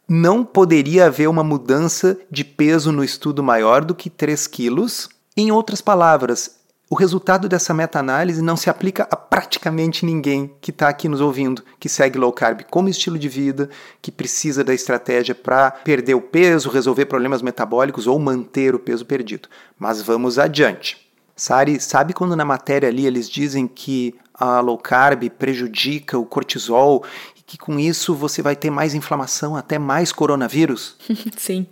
Não 0.07 0.45
poderia 0.45 1.07
haver 1.07 1.27
uma 1.27 1.43
mudança 1.43 2.15
de 2.29 2.45
peso 2.45 2.91
no 2.91 3.03
estudo 3.03 3.41
maior 3.41 3.83
do 3.83 3.95
que 3.95 4.07
3 4.07 4.45
quilos. 4.45 5.09
Em 5.35 5.51
outras 5.51 5.81
palavras, 5.81 6.54
o 6.89 6.95
resultado 6.95 7.49
dessa 7.49 7.73
meta-análise 7.73 8.41
não 8.41 8.55
se 8.55 8.69
aplica 8.69 9.07
a 9.09 9.15
praticamente 9.15 10.05
ninguém 10.05 10.53
que 10.61 10.69
está 10.69 10.87
aqui 10.87 11.09
nos 11.09 11.19
ouvindo, 11.19 11.63
que 11.79 11.89
segue 11.89 12.19
low 12.19 12.31
carb 12.31 12.61
como 12.69 12.89
estilo 12.89 13.17
de 13.17 13.27
vida, 13.27 13.69
que 14.01 14.11
precisa 14.11 14.63
da 14.63 14.73
estratégia 14.73 15.33
para 15.33 15.71
perder 15.71 16.13
o 16.13 16.21
peso, 16.21 16.69
resolver 16.69 17.05
problemas 17.05 17.41
metabólicos 17.41 18.05
ou 18.05 18.19
manter 18.19 18.75
o 18.75 18.79
peso 18.79 19.03
perdido. 19.05 19.49
Mas 19.79 20.01
vamos 20.01 20.37
adiante. 20.37 21.05
Sari, 21.35 21.79
sabe 21.81 22.13
quando 22.13 22.35
na 22.35 22.45
matéria 22.45 22.87
ali 22.87 23.05
eles 23.05 23.27
dizem 23.27 23.67
que 23.67 24.15
a 24.33 24.59
low 24.59 24.77
carb 24.77 25.29
prejudica 25.31 26.17
o 26.17 26.25
cortisol 26.25 27.03
e 27.35 27.41
que 27.41 27.57
com 27.57 27.79
isso 27.79 28.13
você 28.13 28.41
vai 28.41 28.55
ter 28.55 28.69
mais 28.69 28.93
inflamação, 28.93 29.55
até 29.55 29.79
mais 29.79 30.11
coronavírus? 30.11 30.97
Sim. 31.35 31.65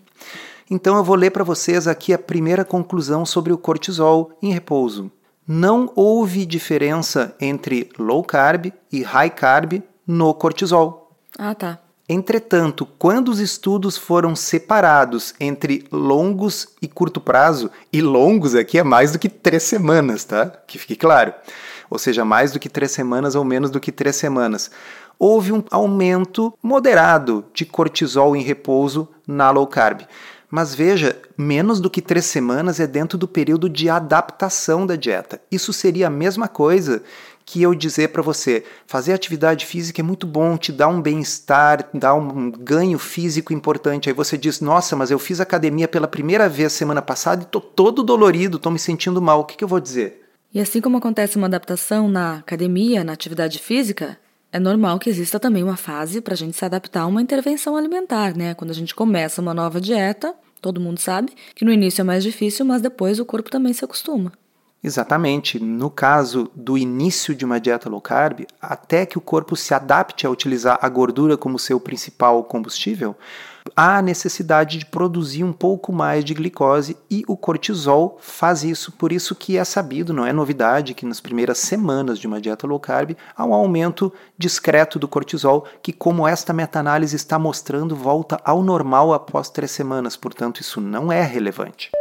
Então 0.69 0.95
eu 0.97 1.03
vou 1.03 1.15
ler 1.15 1.31
para 1.31 1.43
vocês 1.43 1.87
aqui 1.87 2.13
a 2.13 2.19
primeira 2.19 2.63
conclusão 2.63 3.25
sobre 3.25 3.51
o 3.51 3.57
cortisol 3.57 4.31
em 4.41 4.51
repouso. 4.51 5.11
Não 5.47 5.91
houve 5.95 6.45
diferença 6.45 7.35
entre 7.39 7.89
low 7.99 8.23
carb 8.23 8.71
e 8.91 9.03
high 9.03 9.29
carb 9.29 9.83
no 10.07 10.33
cortisol. 10.33 11.11
Ah, 11.37 11.53
tá. 11.53 11.79
Entretanto, 12.07 12.85
quando 12.85 13.29
os 13.29 13.39
estudos 13.39 13.97
foram 13.97 14.35
separados 14.35 15.33
entre 15.39 15.85
longos 15.91 16.67
e 16.81 16.87
curto 16.87 17.21
prazo, 17.21 17.71
e 17.91 18.01
longos 18.01 18.55
aqui 18.55 18.77
é 18.77 18.83
mais 18.83 19.11
do 19.13 19.19
que 19.19 19.29
três 19.29 19.63
semanas, 19.63 20.25
tá? 20.25 20.47
Que 20.67 20.77
fique 20.77 20.97
claro. 20.97 21.33
Ou 21.89 21.97
seja, 21.97 22.25
mais 22.25 22.51
do 22.51 22.59
que 22.59 22.67
três 22.67 22.91
semanas 22.91 23.35
ou 23.35 23.43
menos 23.45 23.69
do 23.69 23.79
que 23.79 23.91
três 23.91 24.15
semanas. 24.17 24.69
Houve 25.17 25.53
um 25.53 25.63
aumento 25.71 26.53
moderado 26.61 27.45
de 27.53 27.65
cortisol 27.65 28.35
em 28.35 28.41
repouso 28.41 29.07
na 29.25 29.49
low 29.49 29.65
carb. 29.65 30.01
Mas 30.55 30.75
veja, 30.75 31.19
menos 31.35 31.79
do 31.79 31.89
que 31.89 31.99
três 31.99 32.25
semanas 32.25 32.79
é 32.79 32.85
dentro 32.85 33.17
do 33.17 33.27
período 33.27 33.67
de 33.67 33.89
adaptação 33.89 34.85
da 34.85 34.95
dieta. 34.95 35.41
Isso 35.51 35.73
seria 35.73 36.05
a 36.05 36.11
mesma 36.11 36.47
coisa 36.47 37.01
que 37.43 37.63
eu 37.63 37.73
dizer 37.73 38.09
para 38.09 38.21
você, 38.21 38.63
fazer 38.85 39.13
atividade 39.13 39.65
física 39.65 39.99
é 39.99 40.03
muito 40.03 40.27
bom, 40.27 40.55
te 40.55 40.71
dá 40.71 40.87
um 40.87 41.01
bem-estar, 41.01 41.89
dá 41.91 42.13
um 42.13 42.51
ganho 42.51 42.99
físico 42.99 43.51
importante. 43.51 44.09
Aí 44.09 44.13
você 44.13 44.37
diz, 44.37 44.61
nossa, 44.61 44.95
mas 44.95 45.09
eu 45.09 45.17
fiz 45.17 45.39
academia 45.39 45.87
pela 45.87 46.07
primeira 46.07 46.47
vez 46.47 46.71
semana 46.73 47.01
passada 47.01 47.41
e 47.41 47.47
tô 47.47 47.59
todo 47.59 48.03
dolorido, 48.03 48.59
tô 48.59 48.69
me 48.69 48.77
sentindo 48.77 49.19
mal. 49.19 49.39
O 49.39 49.45
que, 49.45 49.57
que 49.57 49.63
eu 49.63 49.67
vou 49.67 49.79
dizer? 49.79 50.21
E 50.53 50.59
assim 50.59 50.79
como 50.79 50.97
acontece 50.97 51.35
uma 51.35 51.47
adaptação 51.47 52.07
na 52.07 52.37
academia, 52.37 53.03
na 53.03 53.13
atividade 53.13 53.57
física, 53.57 54.19
é 54.51 54.59
normal 54.59 54.99
que 54.99 55.09
exista 55.09 55.39
também 55.39 55.63
uma 55.63 55.77
fase 55.77 56.21
para 56.21 56.35
a 56.35 56.37
gente 56.37 56.55
se 56.55 56.63
adaptar 56.63 57.01
a 57.01 57.07
uma 57.07 57.23
intervenção 57.23 57.75
alimentar, 57.75 58.37
né? 58.37 58.53
Quando 58.53 58.69
a 58.69 58.75
gente 58.75 58.93
começa 58.93 59.41
uma 59.41 59.51
nova 59.51 59.81
dieta, 59.81 60.35
todo 60.63 60.79
mundo 60.79 60.97
sabe 60.97 61.33
que 61.53 61.65
no 61.65 61.73
início 61.73 62.01
é 62.01 62.03
mais 62.05 62.23
difícil, 62.23 62.65
mas 62.65 62.81
depois 62.81 63.19
o 63.19 63.25
corpo 63.25 63.51
também 63.51 63.73
se 63.73 63.83
acostuma. 63.83 64.31
Exatamente. 64.81 65.59
No 65.59 65.89
caso 65.89 66.49
do 66.55 66.77
início 66.77 67.35
de 67.35 67.43
uma 67.43 67.59
dieta 67.59 67.89
low 67.89 68.01
carb, 68.01 68.45
até 68.61 69.05
que 69.05 69.17
o 69.17 69.21
corpo 69.21 69.55
se 69.55 69.73
adapte 69.73 70.25
a 70.25 70.29
utilizar 70.29 70.79
a 70.81 70.89
gordura 70.89 71.37
como 71.37 71.59
seu 71.59 71.79
principal 71.79 72.43
combustível, 72.45 73.15
há 73.75 74.01
necessidade 74.01 74.77
de 74.77 74.85
produzir 74.85 75.43
um 75.43 75.53
pouco 75.53 75.91
mais 75.91 76.23
de 76.23 76.33
glicose 76.33 76.97
e 77.09 77.23
o 77.27 77.37
cortisol 77.37 78.17
faz 78.21 78.63
isso. 78.63 78.91
Por 78.91 79.11
isso 79.11 79.35
que 79.35 79.57
é 79.57 79.63
sabido, 79.63 80.13
não 80.13 80.25
é 80.25 80.33
novidade, 80.33 80.93
que 80.93 81.05
nas 81.05 81.19
primeiras 81.19 81.57
semanas 81.59 82.19
de 82.19 82.27
uma 82.27 82.41
dieta 82.41 82.67
low 82.67 82.79
carb 82.79 83.15
há 83.35 83.45
um 83.45 83.53
aumento 83.53 84.11
discreto 84.37 84.99
do 84.99 85.07
cortisol, 85.07 85.65
que 85.81 85.93
como 85.93 86.27
esta 86.27 86.53
meta-análise 86.53 87.15
está 87.15 87.39
mostrando, 87.39 87.95
volta 87.95 88.39
ao 88.43 88.61
normal 88.61 89.13
após 89.13 89.49
três 89.49 89.71
semanas. 89.71 90.15
Portanto, 90.15 90.61
isso 90.61 90.79
não 90.81 91.11
é 91.11 91.21
relevante. 91.21 91.91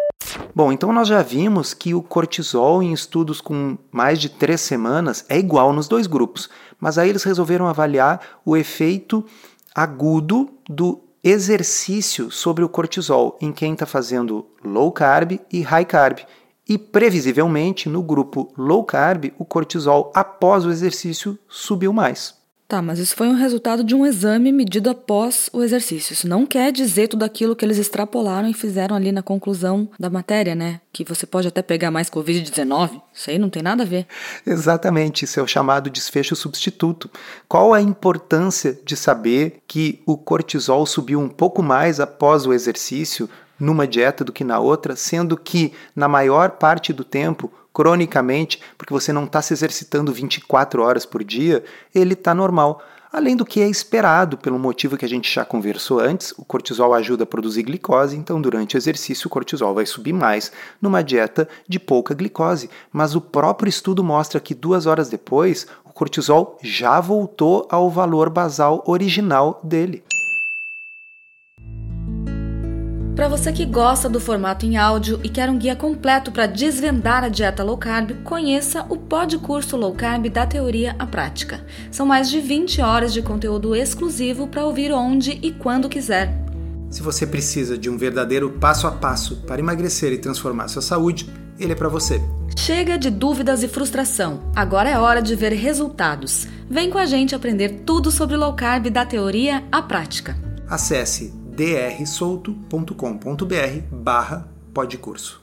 Bom, 0.54 0.73
então 0.73 0.92
nós 0.92 1.09
já 1.09 1.23
vimos 1.23 1.75
que 1.75 1.95
o 1.95 2.02
cortisol 2.02 2.83
em 2.83 2.92
estudos 2.92 3.40
com 3.40 3.76
mais 3.90 4.19
de 4.19 4.28
três 4.28 4.61
semanas 4.61 5.25
é 5.28 5.38
igual 5.38 5.73
nos 5.73 5.88
dois 5.88 6.07
grupos, 6.07 6.49
mas 6.78 6.99
aí 6.99 7.09
eles 7.09 7.23
resolveram 7.23 7.66
avaliar 7.66 8.21
o 8.45 8.57
efeito 8.57 9.25
agudo 9.75 10.50
do 10.69 11.00
exercício 11.22 12.30
sobre 12.30 12.64
o 12.64 12.68
cortisol 12.68 13.38
em 13.40 13.52
quem 13.52 13.74
está 13.74 13.86
fazendo 13.86 14.46
low 14.64 14.90
carb 14.90 15.40
e 15.52 15.60
high 15.62 15.84
carb. 15.84 16.20
E 16.68 16.76
previsivelmente, 16.76 17.88
no 17.88 18.02
grupo 18.02 18.52
low 18.56 18.84
carb, 18.84 19.32
o 19.38 19.44
cortisol 19.44 20.10
após 20.14 20.64
o 20.64 20.70
exercício 20.70 21.38
subiu 21.48 21.92
mais. 21.92 22.41
Tá, 22.72 22.80
mas 22.80 22.98
isso 22.98 23.14
foi 23.14 23.28
um 23.28 23.34
resultado 23.34 23.84
de 23.84 23.94
um 23.94 24.06
exame 24.06 24.50
medido 24.50 24.88
após 24.88 25.50
o 25.52 25.62
exercício. 25.62 26.14
Isso 26.14 26.26
não 26.26 26.46
quer 26.46 26.72
dizer 26.72 27.06
tudo 27.06 27.22
aquilo 27.22 27.54
que 27.54 27.62
eles 27.62 27.76
extrapolaram 27.76 28.48
e 28.48 28.54
fizeram 28.54 28.96
ali 28.96 29.12
na 29.12 29.22
conclusão 29.22 29.90
da 30.00 30.08
matéria, 30.08 30.54
né? 30.54 30.80
Que 30.90 31.04
você 31.04 31.26
pode 31.26 31.46
até 31.46 31.60
pegar 31.60 31.90
mais 31.90 32.08
Covid-19. 32.08 33.02
Isso 33.12 33.28
aí 33.28 33.38
não 33.38 33.50
tem 33.50 33.62
nada 33.62 33.82
a 33.82 33.86
ver. 33.86 34.06
Exatamente, 34.46 35.26
isso 35.26 35.38
é 35.38 35.42
o 35.42 35.46
chamado 35.46 35.90
desfecho 35.90 36.34
substituto. 36.34 37.10
Qual 37.46 37.74
a 37.74 37.82
importância 37.82 38.78
de 38.86 38.96
saber 38.96 39.60
que 39.68 40.00
o 40.06 40.16
cortisol 40.16 40.86
subiu 40.86 41.20
um 41.20 41.28
pouco 41.28 41.62
mais 41.62 42.00
após 42.00 42.46
o 42.46 42.54
exercício 42.54 43.28
numa 43.59 43.87
dieta 43.87 44.25
do 44.25 44.32
que 44.32 44.44
na 44.44 44.59
outra, 44.59 44.97
sendo 44.97 45.37
que 45.37 45.73
na 45.94 46.09
maior 46.09 46.52
parte 46.52 46.92
do 46.92 47.04
tempo 47.04 47.52
cronicamente, 47.73 48.61
porque 48.76 48.92
você 48.92 49.12
não 49.12 49.25
está 49.25 49.40
se 49.40 49.54
exercitando 49.54 50.12
24 50.12 50.82
horas 50.82 51.06
por 51.06 51.25
dia, 51.25 51.64
ele 51.94 52.12
está 52.12 52.35
normal. 52.35 52.82
Além 53.12 53.37
do 53.37 53.44
que 53.44 53.61
é 53.61 53.68
esperado, 53.68 54.38
pelo 54.38 54.59
motivo 54.59 54.97
que 54.97 55.04
a 55.04 55.09
gente 55.09 55.30
já 55.30 55.44
conversou 55.44 56.00
antes, 56.00 56.32
o 56.38 56.44
cortisol 56.47 56.94
ajuda 56.94 57.25
a 57.25 57.26
produzir 57.26 57.62
glicose, 57.62 58.16
então 58.16 58.40
durante 58.40 58.75
o 58.75 58.78
exercício 58.78 59.26
o 59.26 59.30
cortisol 59.30 59.75
vai 59.75 59.85
subir 59.85 60.14
mais 60.14 60.50
numa 60.80 61.04
dieta 61.04 61.47
de 61.68 61.78
pouca 61.78 62.14
glicose. 62.14 62.71
Mas 62.90 63.14
o 63.14 63.21
próprio 63.21 63.68
estudo 63.68 64.02
mostra 64.02 64.40
que 64.40 64.54
duas 64.54 64.87
horas 64.87 65.11
depois 65.11 65.66
o 65.85 65.92
cortisol 65.92 66.59
já 66.62 67.00
voltou 67.00 67.68
ao 67.71 67.90
valor 67.90 68.30
basal 68.30 68.82
original 68.87 69.61
dele. 69.62 70.02
Para 73.14 73.28
você 73.28 73.52
que 73.52 73.66
gosta 73.66 74.09
do 74.09 74.19
formato 74.19 74.64
em 74.64 74.78
áudio 74.78 75.21
e 75.23 75.28
quer 75.28 75.50
um 75.50 75.59
guia 75.59 75.76
completo 75.76 76.33
para 76.33 76.47
desvendar 76.47 77.23
a 77.23 77.28
dieta 77.28 77.62
low 77.62 77.76
carb, 77.76 78.12
conheça 78.25 78.87
o 78.88 78.97
Pod 78.97 79.37
Curso 79.37 79.76
Low 79.76 79.92
Carb 79.92 80.31
da 80.31 80.47
Teoria 80.47 80.97
à 80.99 81.07
Prática. 81.07 81.62
São 81.90 82.07
mais 82.07 82.31
de 82.31 82.40
20 82.40 82.81
horas 82.81 83.12
de 83.12 83.21
conteúdo 83.21 83.76
exclusivo 83.76 84.47
para 84.47 84.64
ouvir 84.64 84.92
onde 84.92 85.38
e 85.42 85.52
quando 85.52 85.90
quiser. 85.90 86.33
Se 86.88 87.02
você 87.02 87.26
precisa 87.26 87.76
de 87.76 87.90
um 87.90 87.99
verdadeiro 87.99 88.50
passo 88.52 88.87
a 88.87 88.92
passo 88.92 89.37
para 89.47 89.61
emagrecer 89.61 90.11
e 90.14 90.19
transformar 90.19 90.69
sua 90.69 90.83
saúde, 90.83 91.28
ele 91.59 91.73
é 91.73 91.76
para 91.76 91.90
você. 91.90 92.19
Chega 92.57 92.97
de 92.97 93.11
dúvidas 93.11 93.62
e 93.62 93.69
frustração. 93.69 94.40
Agora 94.57 94.88
é 94.88 94.99
hora 94.99 95.21
de 95.21 95.37
ver 95.37 95.52
resultados. 95.52 96.47
Vem 96.69 96.88
com 96.88 96.97
a 96.97 97.04
gente 97.04 97.35
aprender 97.35 97.83
tudo 97.85 98.11
sobre 98.11 98.37
low 98.37 98.54
carb 98.54 98.88
da 98.88 99.04
teoria 99.04 99.62
à 99.71 99.83
prática. 99.83 100.35
Acesse 100.66 101.41
drsolto.com.br 101.52 102.94
barra 103.90 104.49
podcurso. 104.73 105.42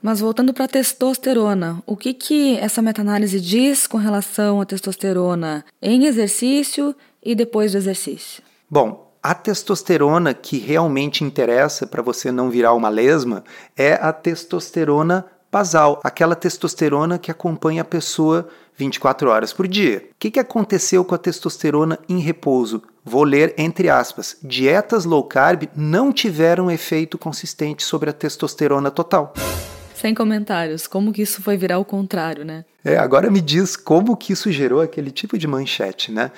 Mas 0.00 0.20
voltando 0.20 0.52
para 0.52 0.66
a 0.66 0.68
testosterona, 0.68 1.82
o 1.86 1.96
que, 1.96 2.12
que 2.14 2.56
essa 2.58 2.82
meta-análise 2.82 3.40
diz 3.40 3.86
com 3.86 3.96
relação 3.96 4.60
à 4.60 4.66
testosterona 4.66 5.64
em 5.82 6.04
exercício 6.04 6.94
e 7.24 7.34
depois 7.34 7.72
do 7.72 7.78
exercício? 7.78 8.42
Bom, 8.70 9.10
a 9.22 9.34
testosterona 9.34 10.34
que 10.34 10.58
realmente 10.58 11.24
interessa 11.24 11.86
para 11.86 12.02
você 12.02 12.30
não 12.30 12.50
virar 12.50 12.74
uma 12.74 12.90
lesma 12.90 13.42
é 13.76 13.94
a 13.94 14.12
testosterona 14.12 15.24
basal, 15.50 15.98
aquela 16.04 16.36
testosterona 16.36 17.18
que 17.18 17.30
acompanha 17.30 17.82
a 17.82 17.84
pessoa 17.84 18.48
24 18.76 19.28
horas 19.28 19.52
por 19.52 19.66
dia. 19.66 20.06
O 20.12 20.14
que, 20.18 20.30
que 20.30 20.38
aconteceu 20.38 21.04
com 21.04 21.14
a 21.14 21.18
testosterona 21.18 21.98
em 22.08 22.18
repouso? 22.18 22.82
Vou 23.08 23.24
ler 23.24 23.54
entre 23.56 23.88
aspas. 23.88 24.36
Dietas 24.42 25.06
low 25.06 25.24
carb 25.24 25.62
não 25.74 26.12
tiveram 26.12 26.70
efeito 26.70 27.16
consistente 27.16 27.82
sobre 27.82 28.10
a 28.10 28.12
testosterona 28.12 28.90
total. 28.90 29.32
Sem 29.94 30.14
comentários, 30.14 30.86
como 30.86 31.10
que 31.10 31.22
isso 31.22 31.40
foi 31.40 31.56
virar 31.56 31.78
o 31.78 31.86
contrário, 31.86 32.44
né? 32.44 32.66
É, 32.84 32.98
agora 32.98 33.30
me 33.30 33.40
diz 33.40 33.76
como 33.76 34.14
que 34.14 34.34
isso 34.34 34.52
gerou 34.52 34.82
aquele 34.82 35.10
tipo 35.10 35.38
de 35.38 35.46
manchete, 35.46 36.12
né? 36.12 36.30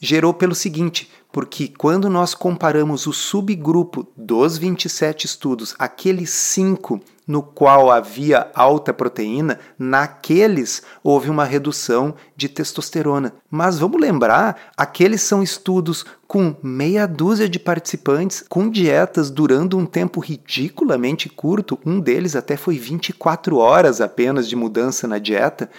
Gerou 0.00 0.34
pelo 0.34 0.54
seguinte, 0.54 1.08
porque 1.30 1.68
quando 1.68 2.10
nós 2.10 2.34
comparamos 2.34 3.06
o 3.06 3.12
subgrupo 3.12 4.06
dos 4.16 4.58
27 4.58 5.26
estudos, 5.26 5.76
aqueles 5.78 6.30
5 6.30 7.00
no 7.26 7.42
qual 7.42 7.90
havia 7.90 8.50
alta 8.54 8.92
proteína, 8.92 9.58
naqueles 9.76 10.82
houve 11.02 11.28
uma 11.28 11.44
redução 11.44 12.14
de 12.36 12.48
testosterona. 12.48 13.34
Mas 13.50 13.78
vamos 13.78 14.00
lembrar, 14.00 14.72
aqueles 14.76 15.22
são 15.22 15.42
estudos 15.42 16.04
com 16.26 16.54
meia 16.62 17.06
dúzia 17.06 17.48
de 17.48 17.58
participantes, 17.58 18.44
com 18.48 18.68
dietas 18.68 19.30
durando 19.30 19.78
um 19.78 19.86
tempo 19.86 20.20
ridiculamente 20.20 21.28
curto, 21.28 21.78
um 21.84 22.00
deles 22.00 22.36
até 22.36 22.56
foi 22.56 22.76
24 22.76 23.56
horas 23.56 24.00
apenas 24.00 24.48
de 24.48 24.56
mudança 24.56 25.06
na 25.06 25.18
dieta. 25.18 25.70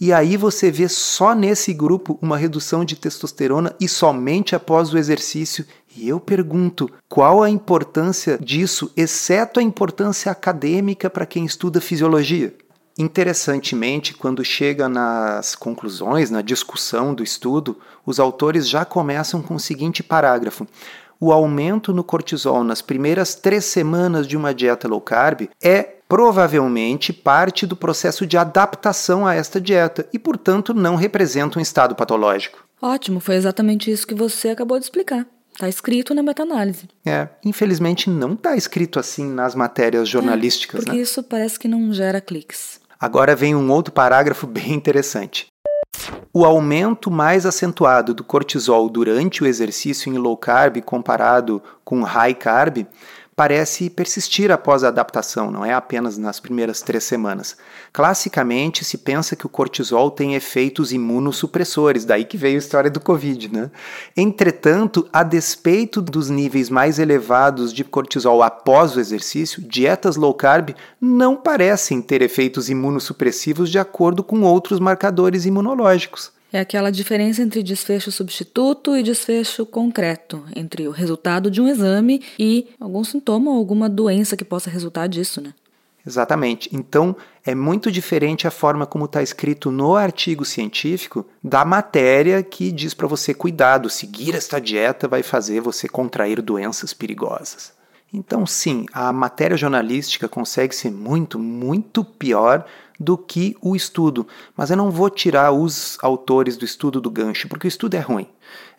E 0.00 0.12
aí 0.12 0.36
você 0.36 0.70
vê 0.70 0.88
só 0.88 1.34
nesse 1.34 1.72
grupo 1.72 2.18
uma 2.20 2.36
redução 2.36 2.84
de 2.84 2.96
testosterona 2.96 3.74
e 3.80 3.88
somente 3.88 4.54
após 4.54 4.92
o 4.92 4.98
exercício 4.98 5.64
e 5.96 6.08
eu 6.08 6.20
pergunto, 6.20 6.90
qual 7.08 7.42
a 7.42 7.50
importância 7.50 8.38
disso, 8.38 8.92
exceto 8.96 9.58
a 9.58 9.62
importância 9.62 10.30
acadêmica 10.30 11.08
para 11.08 11.26
quem 11.26 11.44
estuda 11.44 11.80
fisiologia? 11.80 12.54
Interessantemente, 12.98 14.14
quando 14.14 14.44
chega 14.44 14.88
nas 14.88 15.54
conclusões, 15.54 16.30
na 16.30 16.40
discussão 16.40 17.14
do 17.14 17.22
estudo, 17.22 17.76
os 18.06 18.18
autores 18.18 18.68
já 18.68 18.84
começam 18.84 19.42
com 19.42 19.54
o 19.54 19.60
seguinte 19.60 20.02
parágrafo: 20.02 20.66
o 21.20 21.30
aumento 21.30 21.92
no 21.92 22.02
cortisol 22.02 22.64
nas 22.64 22.80
primeiras 22.80 23.34
três 23.34 23.66
semanas 23.66 24.26
de 24.26 24.36
uma 24.36 24.54
dieta 24.54 24.88
low 24.88 25.00
carb 25.00 25.48
é 25.62 25.82
provavelmente 26.08 27.12
parte 27.12 27.66
do 27.66 27.76
processo 27.76 28.26
de 28.26 28.38
adaptação 28.38 29.26
a 29.26 29.34
esta 29.34 29.60
dieta 29.60 30.08
e, 30.12 30.18
portanto, 30.18 30.72
não 30.72 30.94
representa 30.94 31.58
um 31.58 31.62
estado 31.62 31.94
patológico. 31.94 32.64
Ótimo, 32.80 33.20
foi 33.20 33.34
exatamente 33.34 33.90
isso 33.90 34.06
que 34.06 34.14
você 34.14 34.50
acabou 34.50 34.78
de 34.78 34.84
explicar. 34.84 35.26
Está 35.56 35.70
escrito 35.70 36.14
na 36.14 36.22
meta-análise. 36.22 36.86
É, 37.04 37.28
infelizmente 37.42 38.10
não 38.10 38.34
está 38.34 38.54
escrito 38.54 39.00
assim 39.00 39.26
nas 39.26 39.54
matérias 39.54 40.06
jornalísticas. 40.06 40.82
É, 40.82 40.84
porque 40.84 40.98
né? 40.98 41.02
isso 41.02 41.22
parece 41.22 41.58
que 41.58 41.66
não 41.66 41.94
gera 41.94 42.20
cliques. 42.20 42.78
Agora 43.00 43.34
vem 43.34 43.54
um 43.54 43.70
outro 43.70 43.90
parágrafo 43.90 44.46
bem 44.46 44.74
interessante. 44.74 45.46
O 46.30 46.44
aumento 46.44 47.10
mais 47.10 47.46
acentuado 47.46 48.12
do 48.12 48.22
cortisol 48.22 48.90
durante 48.90 49.42
o 49.42 49.46
exercício 49.46 50.12
em 50.12 50.18
low 50.18 50.36
carb 50.36 50.82
comparado 50.82 51.62
com 51.82 52.02
high 52.02 52.34
carb 52.34 52.86
parece 53.36 53.90
persistir 53.90 54.50
após 54.50 54.82
a 54.82 54.88
adaptação, 54.88 55.50
não 55.50 55.62
é 55.62 55.74
apenas 55.74 56.16
nas 56.16 56.40
primeiras 56.40 56.80
três 56.80 57.04
semanas. 57.04 57.54
Classicamente, 57.92 58.82
se 58.82 58.96
pensa 58.96 59.36
que 59.36 59.44
o 59.44 59.50
cortisol 59.50 60.10
tem 60.10 60.34
efeitos 60.34 60.90
imunossupressores, 60.90 62.06
daí 62.06 62.24
que 62.24 62.38
veio 62.38 62.56
a 62.56 62.58
história 62.58 62.90
do 62.90 62.98
Covid, 62.98 63.52
né? 63.52 63.70
Entretanto, 64.16 65.06
a 65.12 65.22
despeito 65.22 66.00
dos 66.00 66.30
níveis 66.30 66.70
mais 66.70 66.98
elevados 66.98 67.74
de 67.74 67.84
cortisol 67.84 68.42
após 68.42 68.96
o 68.96 69.00
exercício, 69.00 69.60
dietas 69.60 70.16
low 70.16 70.32
carb 70.32 70.70
não 70.98 71.36
parecem 71.36 72.00
ter 72.00 72.22
efeitos 72.22 72.70
imunossupressivos 72.70 73.70
de 73.70 73.78
acordo 73.78 74.24
com 74.24 74.40
outros 74.40 74.80
marcadores 74.80 75.44
imunológicos. 75.44 76.35
É 76.52 76.60
aquela 76.60 76.90
diferença 76.90 77.42
entre 77.42 77.62
desfecho 77.62 78.12
substituto 78.12 78.96
e 78.96 79.02
desfecho 79.02 79.66
concreto, 79.66 80.44
entre 80.54 80.86
o 80.86 80.92
resultado 80.92 81.50
de 81.50 81.60
um 81.60 81.68
exame 81.68 82.22
e 82.38 82.68
algum 82.80 83.02
sintoma 83.02 83.50
ou 83.50 83.56
alguma 83.56 83.88
doença 83.88 84.36
que 84.36 84.44
possa 84.44 84.70
resultar 84.70 85.06
disso, 85.08 85.40
né? 85.40 85.52
Exatamente. 86.06 86.70
Então, 86.72 87.16
é 87.44 87.52
muito 87.52 87.90
diferente 87.90 88.46
a 88.46 88.50
forma 88.50 88.86
como 88.86 89.06
está 89.06 89.22
escrito 89.22 89.72
no 89.72 89.96
artigo 89.96 90.44
científico 90.44 91.26
da 91.42 91.64
matéria 91.64 92.44
que 92.44 92.70
diz 92.70 92.94
para 92.94 93.08
você 93.08 93.34
cuidado, 93.34 93.90
seguir 93.90 94.36
esta 94.36 94.60
dieta 94.60 95.08
vai 95.08 95.24
fazer 95.24 95.60
você 95.60 95.88
contrair 95.88 96.40
doenças 96.40 96.94
perigosas. 96.94 97.74
Então, 98.12 98.46
sim, 98.46 98.86
a 98.92 99.12
matéria 99.12 99.56
jornalística 99.56 100.28
consegue 100.28 100.74
ser 100.74 100.90
muito, 100.90 101.38
muito 101.38 102.04
pior 102.04 102.64
do 102.98 103.18
que 103.18 103.56
o 103.60 103.76
estudo. 103.76 104.26
Mas 104.56 104.70
eu 104.70 104.76
não 104.76 104.90
vou 104.90 105.10
tirar 105.10 105.52
os 105.52 105.98
autores 106.02 106.56
do 106.56 106.64
estudo 106.64 107.00
do 107.00 107.10
gancho, 107.10 107.48
porque 107.48 107.66
o 107.66 107.68
estudo 107.68 107.94
é 107.94 108.00
ruim. 108.00 108.28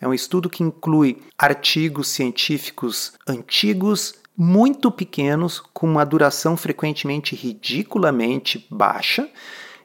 É 0.01 0.07
um 0.07 0.13
estudo 0.13 0.49
que 0.49 0.63
inclui 0.63 1.21
artigos 1.37 2.07
científicos 2.07 3.13
antigos, 3.27 4.15
muito 4.35 4.91
pequenos, 4.91 5.59
com 5.73 5.87
uma 5.87 6.05
duração 6.05 6.55
frequentemente 6.55 7.35
ridiculamente 7.35 8.65
baixa. 8.69 9.27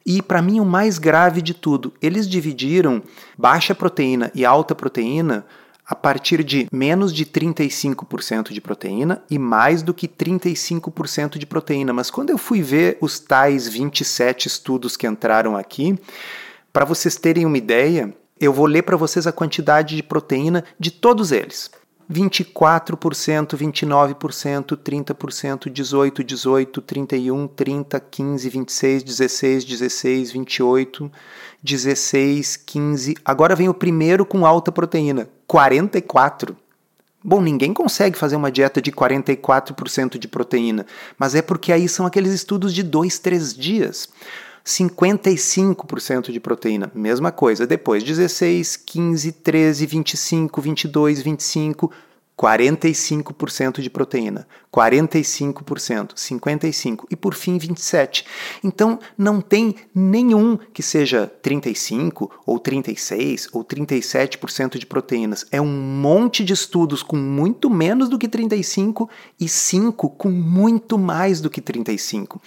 E 0.04 0.20
para 0.20 0.42
mim 0.42 0.60
o 0.60 0.64
mais 0.64 0.98
grave 0.98 1.40
de 1.40 1.54
tudo, 1.54 1.92
eles 2.02 2.28
dividiram 2.28 3.02
baixa 3.38 3.74
proteína 3.74 4.30
e 4.34 4.44
alta 4.44 4.74
proteína 4.74 5.46
a 5.92 5.94
partir 5.94 6.42
de 6.42 6.66
menos 6.72 7.12
de 7.12 7.26
35% 7.26 8.50
de 8.50 8.62
proteína 8.62 9.22
e 9.30 9.38
mais 9.38 9.82
do 9.82 9.92
que 9.92 10.08
35% 10.08 11.36
de 11.36 11.44
proteína. 11.44 11.92
Mas 11.92 12.10
quando 12.10 12.30
eu 12.30 12.38
fui 12.38 12.62
ver 12.62 12.96
os 12.98 13.20
tais 13.20 13.68
27 13.68 14.48
estudos 14.48 14.96
que 14.96 15.06
entraram 15.06 15.54
aqui, 15.54 15.98
para 16.72 16.86
vocês 16.86 17.16
terem 17.16 17.44
uma 17.44 17.58
ideia, 17.58 18.10
eu 18.40 18.54
vou 18.54 18.64
ler 18.64 18.84
para 18.84 18.96
vocês 18.96 19.26
a 19.26 19.32
quantidade 19.32 19.94
de 19.94 20.02
proteína 20.02 20.64
de 20.80 20.90
todos 20.90 21.30
eles. 21.30 21.70
24%, 22.12 23.56
29%, 23.56 24.76
30%, 24.76 25.70
18, 25.70 26.22
18, 26.22 26.80
31, 26.82 27.48
30, 27.48 28.00
15, 28.00 28.48
26, 28.48 29.02
16, 29.02 29.64
16, 29.64 30.32
28, 30.32 31.12
16, 31.62 32.56
15. 32.56 33.14
Agora 33.24 33.56
vem 33.56 33.68
o 33.68 33.74
primeiro 33.74 34.26
com 34.26 34.44
alta 34.44 34.70
proteína, 34.70 35.28
44. 35.46 36.56
Bom, 37.24 37.40
ninguém 37.40 37.72
consegue 37.72 38.18
fazer 38.18 38.36
uma 38.36 38.50
dieta 38.50 38.82
de 38.82 38.90
44% 38.90 40.18
de 40.18 40.26
proteína, 40.26 40.84
mas 41.16 41.34
é 41.36 41.42
porque 41.42 41.72
aí 41.72 41.88
são 41.88 42.04
aqueles 42.04 42.32
estudos 42.32 42.74
de 42.74 42.82
2, 42.82 43.18
3 43.20 43.54
dias. 43.54 44.08
55% 44.64 46.30
de 46.30 46.40
proteína, 46.40 46.90
mesma 46.94 47.32
coisa. 47.32 47.66
Depois 47.66 48.02
16, 48.02 48.76
15, 48.76 49.32
13, 49.32 49.86
25, 49.86 50.60
22, 50.60 51.22
25, 51.22 51.90
45% 52.42 53.80
de 53.80 53.88
proteína, 53.88 54.48
45%, 54.74 56.14
55% 56.14 57.04
e 57.08 57.14
por 57.14 57.34
fim 57.34 57.56
27%. 57.56 58.24
Então 58.64 58.98
não 59.16 59.40
tem 59.40 59.76
nenhum 59.94 60.58
que 60.72 60.82
seja 60.82 61.30
35% 61.40 62.28
ou 62.44 62.58
36% 62.58 63.48
ou 63.52 63.64
37% 63.64 64.76
de 64.76 64.86
proteínas. 64.86 65.46
É 65.52 65.60
um 65.60 65.72
monte 66.00 66.42
de 66.44 66.52
estudos 66.52 67.02
com 67.02 67.16
muito 67.16 67.70
menos 67.70 68.08
do 68.08 68.18
que 68.18 68.26
35% 68.26 69.08
e 69.38 69.48
5 69.48 70.10
com 70.10 70.30
muito 70.30 70.98
mais 70.98 71.40
do 71.40 71.48
que 71.48 71.62
35%. 71.62 72.40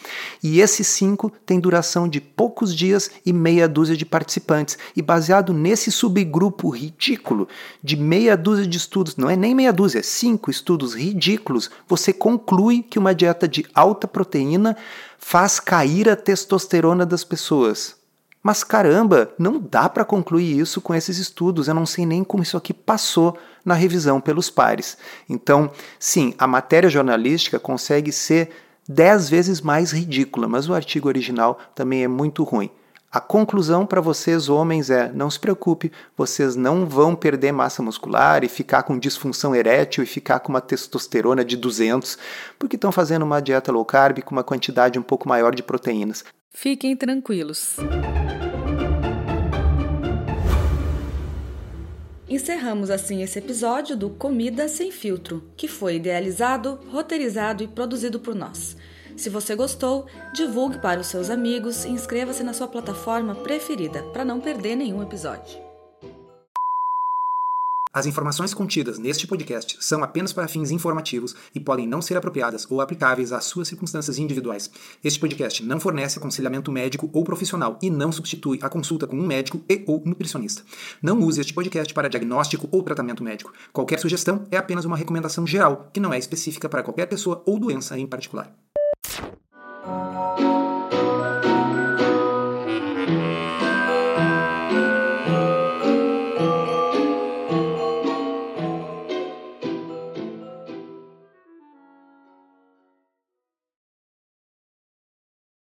E 0.43 0.59
esses 0.59 0.87
5 0.87 1.31
têm 1.45 1.59
duração 1.59 2.09
de 2.09 2.19
poucos 2.19 2.75
dias 2.75 3.09
e 3.25 3.31
meia 3.31 3.65
dúzia 3.65 3.95
de 3.95 4.05
participantes. 4.05 4.77
E 4.93 5.01
baseado 5.01 5.53
nesse 5.53 5.89
subgrupo 5.89 6.69
ridículo 6.69 7.47
de 7.81 7.95
meia 7.95 8.35
dúzia 8.35 8.67
de 8.67 8.77
estudos, 8.77 9.15
não 9.15 9.29
é 9.29 9.37
nem 9.37 9.55
meia 9.55 9.71
dúzia, 9.85 10.01
cinco 10.01 10.49
estudos 10.49 10.95
ridículos, 10.95 11.69
você 11.87 12.11
conclui 12.11 12.81
que 12.81 12.97
uma 12.97 13.13
dieta 13.13 13.47
de 13.47 13.63
alta 13.73 14.07
proteína 14.07 14.75
faz 15.19 15.59
cair 15.59 16.09
a 16.09 16.15
testosterona 16.15 17.05
das 17.05 17.23
pessoas. 17.23 17.95
Mas 18.41 18.63
caramba, 18.63 19.31
não 19.37 19.59
dá 19.59 19.87
para 19.87 20.03
concluir 20.03 20.59
isso 20.59 20.81
com 20.81 20.93
esses 20.93 21.19
estudos. 21.19 21.67
Eu 21.67 21.75
não 21.75 21.85
sei 21.85 22.03
nem 22.05 22.23
como 22.23 22.41
isso 22.41 22.57
aqui 22.57 22.73
passou 22.73 23.37
na 23.63 23.75
revisão 23.75 24.19
pelos 24.19 24.49
pares. 24.49 24.97
Então, 25.29 25.71
sim, 25.99 26.33
a 26.37 26.47
matéria 26.47 26.89
jornalística 26.89 27.59
consegue 27.59 28.11
ser 28.11 28.49
dez 28.89 29.29
vezes 29.29 29.61
mais 29.61 29.91
ridícula, 29.91 30.47
mas 30.47 30.67
o 30.67 30.73
artigo 30.73 31.07
original 31.07 31.59
também 31.75 32.03
é 32.03 32.07
muito 32.07 32.43
ruim. 32.43 32.71
A 33.15 33.21
conclusão 33.21 33.85
para 33.85 34.01
vocês, 34.01 34.49
homens, 34.49 34.89
é: 34.89 35.09
não 35.13 35.31
se 35.31 35.39
preocupe, 35.39 35.89
vocês 36.17 36.53
não 36.53 36.85
vão 36.85 37.15
perder 37.15 37.53
massa 37.53 37.81
muscular 37.81 38.43
e 38.43 38.49
ficar 38.49 38.83
com 38.83 38.99
disfunção 38.99 39.55
erétil 39.55 40.03
e 40.03 40.05
ficar 40.05 40.41
com 40.41 40.49
uma 40.49 40.59
testosterona 40.59 41.45
de 41.45 41.55
200, 41.55 42.17
porque 42.59 42.75
estão 42.75 42.91
fazendo 42.91 43.23
uma 43.23 43.41
dieta 43.41 43.71
low 43.71 43.85
carb 43.85 44.19
com 44.19 44.35
uma 44.35 44.43
quantidade 44.43 44.99
um 44.99 45.01
pouco 45.01 45.29
maior 45.29 45.55
de 45.55 45.63
proteínas. 45.63 46.25
Fiquem 46.53 46.93
tranquilos. 46.93 47.77
Encerramos 52.27 52.89
assim 52.89 53.23
esse 53.23 53.39
episódio 53.39 53.95
do 53.95 54.09
Comida 54.09 54.67
Sem 54.67 54.91
Filtro, 54.91 55.41
que 55.55 55.69
foi 55.69 55.95
idealizado, 55.95 56.81
roteirizado 56.91 57.63
e 57.63 57.67
produzido 57.69 58.19
por 58.19 58.35
nós. 58.35 58.75
Se 59.15 59.29
você 59.29 59.55
gostou, 59.55 60.05
divulgue 60.33 60.79
para 60.79 60.99
os 60.99 61.07
seus 61.07 61.29
amigos 61.29 61.85
e 61.85 61.89
inscreva-se 61.89 62.43
na 62.43 62.53
sua 62.53 62.67
plataforma 62.67 63.33
preferida 63.33 64.03
para 64.11 64.25
não 64.25 64.41
perder 64.41 64.75
nenhum 64.75 65.01
episódio. 65.01 65.65
As 67.95 68.05
informações 68.05 68.53
contidas 68.53 68.99
neste 68.99 69.25
podcast 69.25 69.77
são 69.79 70.03
apenas 70.03 70.33
para 70.33 70.49
fins 70.49 70.69
informativos 70.69 71.33
e 71.55 71.61
podem 71.61 71.87
não 71.87 72.01
ser 72.01 72.17
apropriadas 72.17 72.69
ou 72.69 72.81
aplicáveis 72.81 73.31
às 73.31 73.45
suas 73.45 73.69
circunstâncias 73.69 74.19
individuais. 74.19 74.69
Este 75.01 75.17
podcast 75.17 75.63
não 75.63 75.79
fornece 75.79 76.19
aconselhamento 76.19 76.73
médico 76.73 77.09
ou 77.13 77.23
profissional 77.23 77.79
e 77.81 77.89
não 77.89 78.11
substitui 78.11 78.59
a 78.61 78.67
consulta 78.67 79.07
com 79.07 79.15
um 79.15 79.25
médico 79.25 79.61
e 79.69 79.81
ou 79.87 80.03
nutricionista. 80.05 80.61
Não 81.01 81.17
use 81.21 81.39
este 81.39 81.53
podcast 81.53 81.93
para 81.93 82.09
diagnóstico 82.09 82.67
ou 82.69 82.83
tratamento 82.83 83.23
médico. 83.23 83.53
Qualquer 83.71 83.97
sugestão 83.97 84.45
é 84.51 84.57
apenas 84.57 84.83
uma 84.83 84.97
recomendação 84.97 85.47
geral, 85.47 85.89
que 85.93 86.01
não 86.01 86.13
é 86.13 86.19
específica 86.19 86.67
para 86.67 86.83
qualquer 86.83 87.05
pessoa 87.05 87.41
ou 87.45 87.57
doença 87.57 87.97
em 87.97 88.05
particular. 88.05 88.64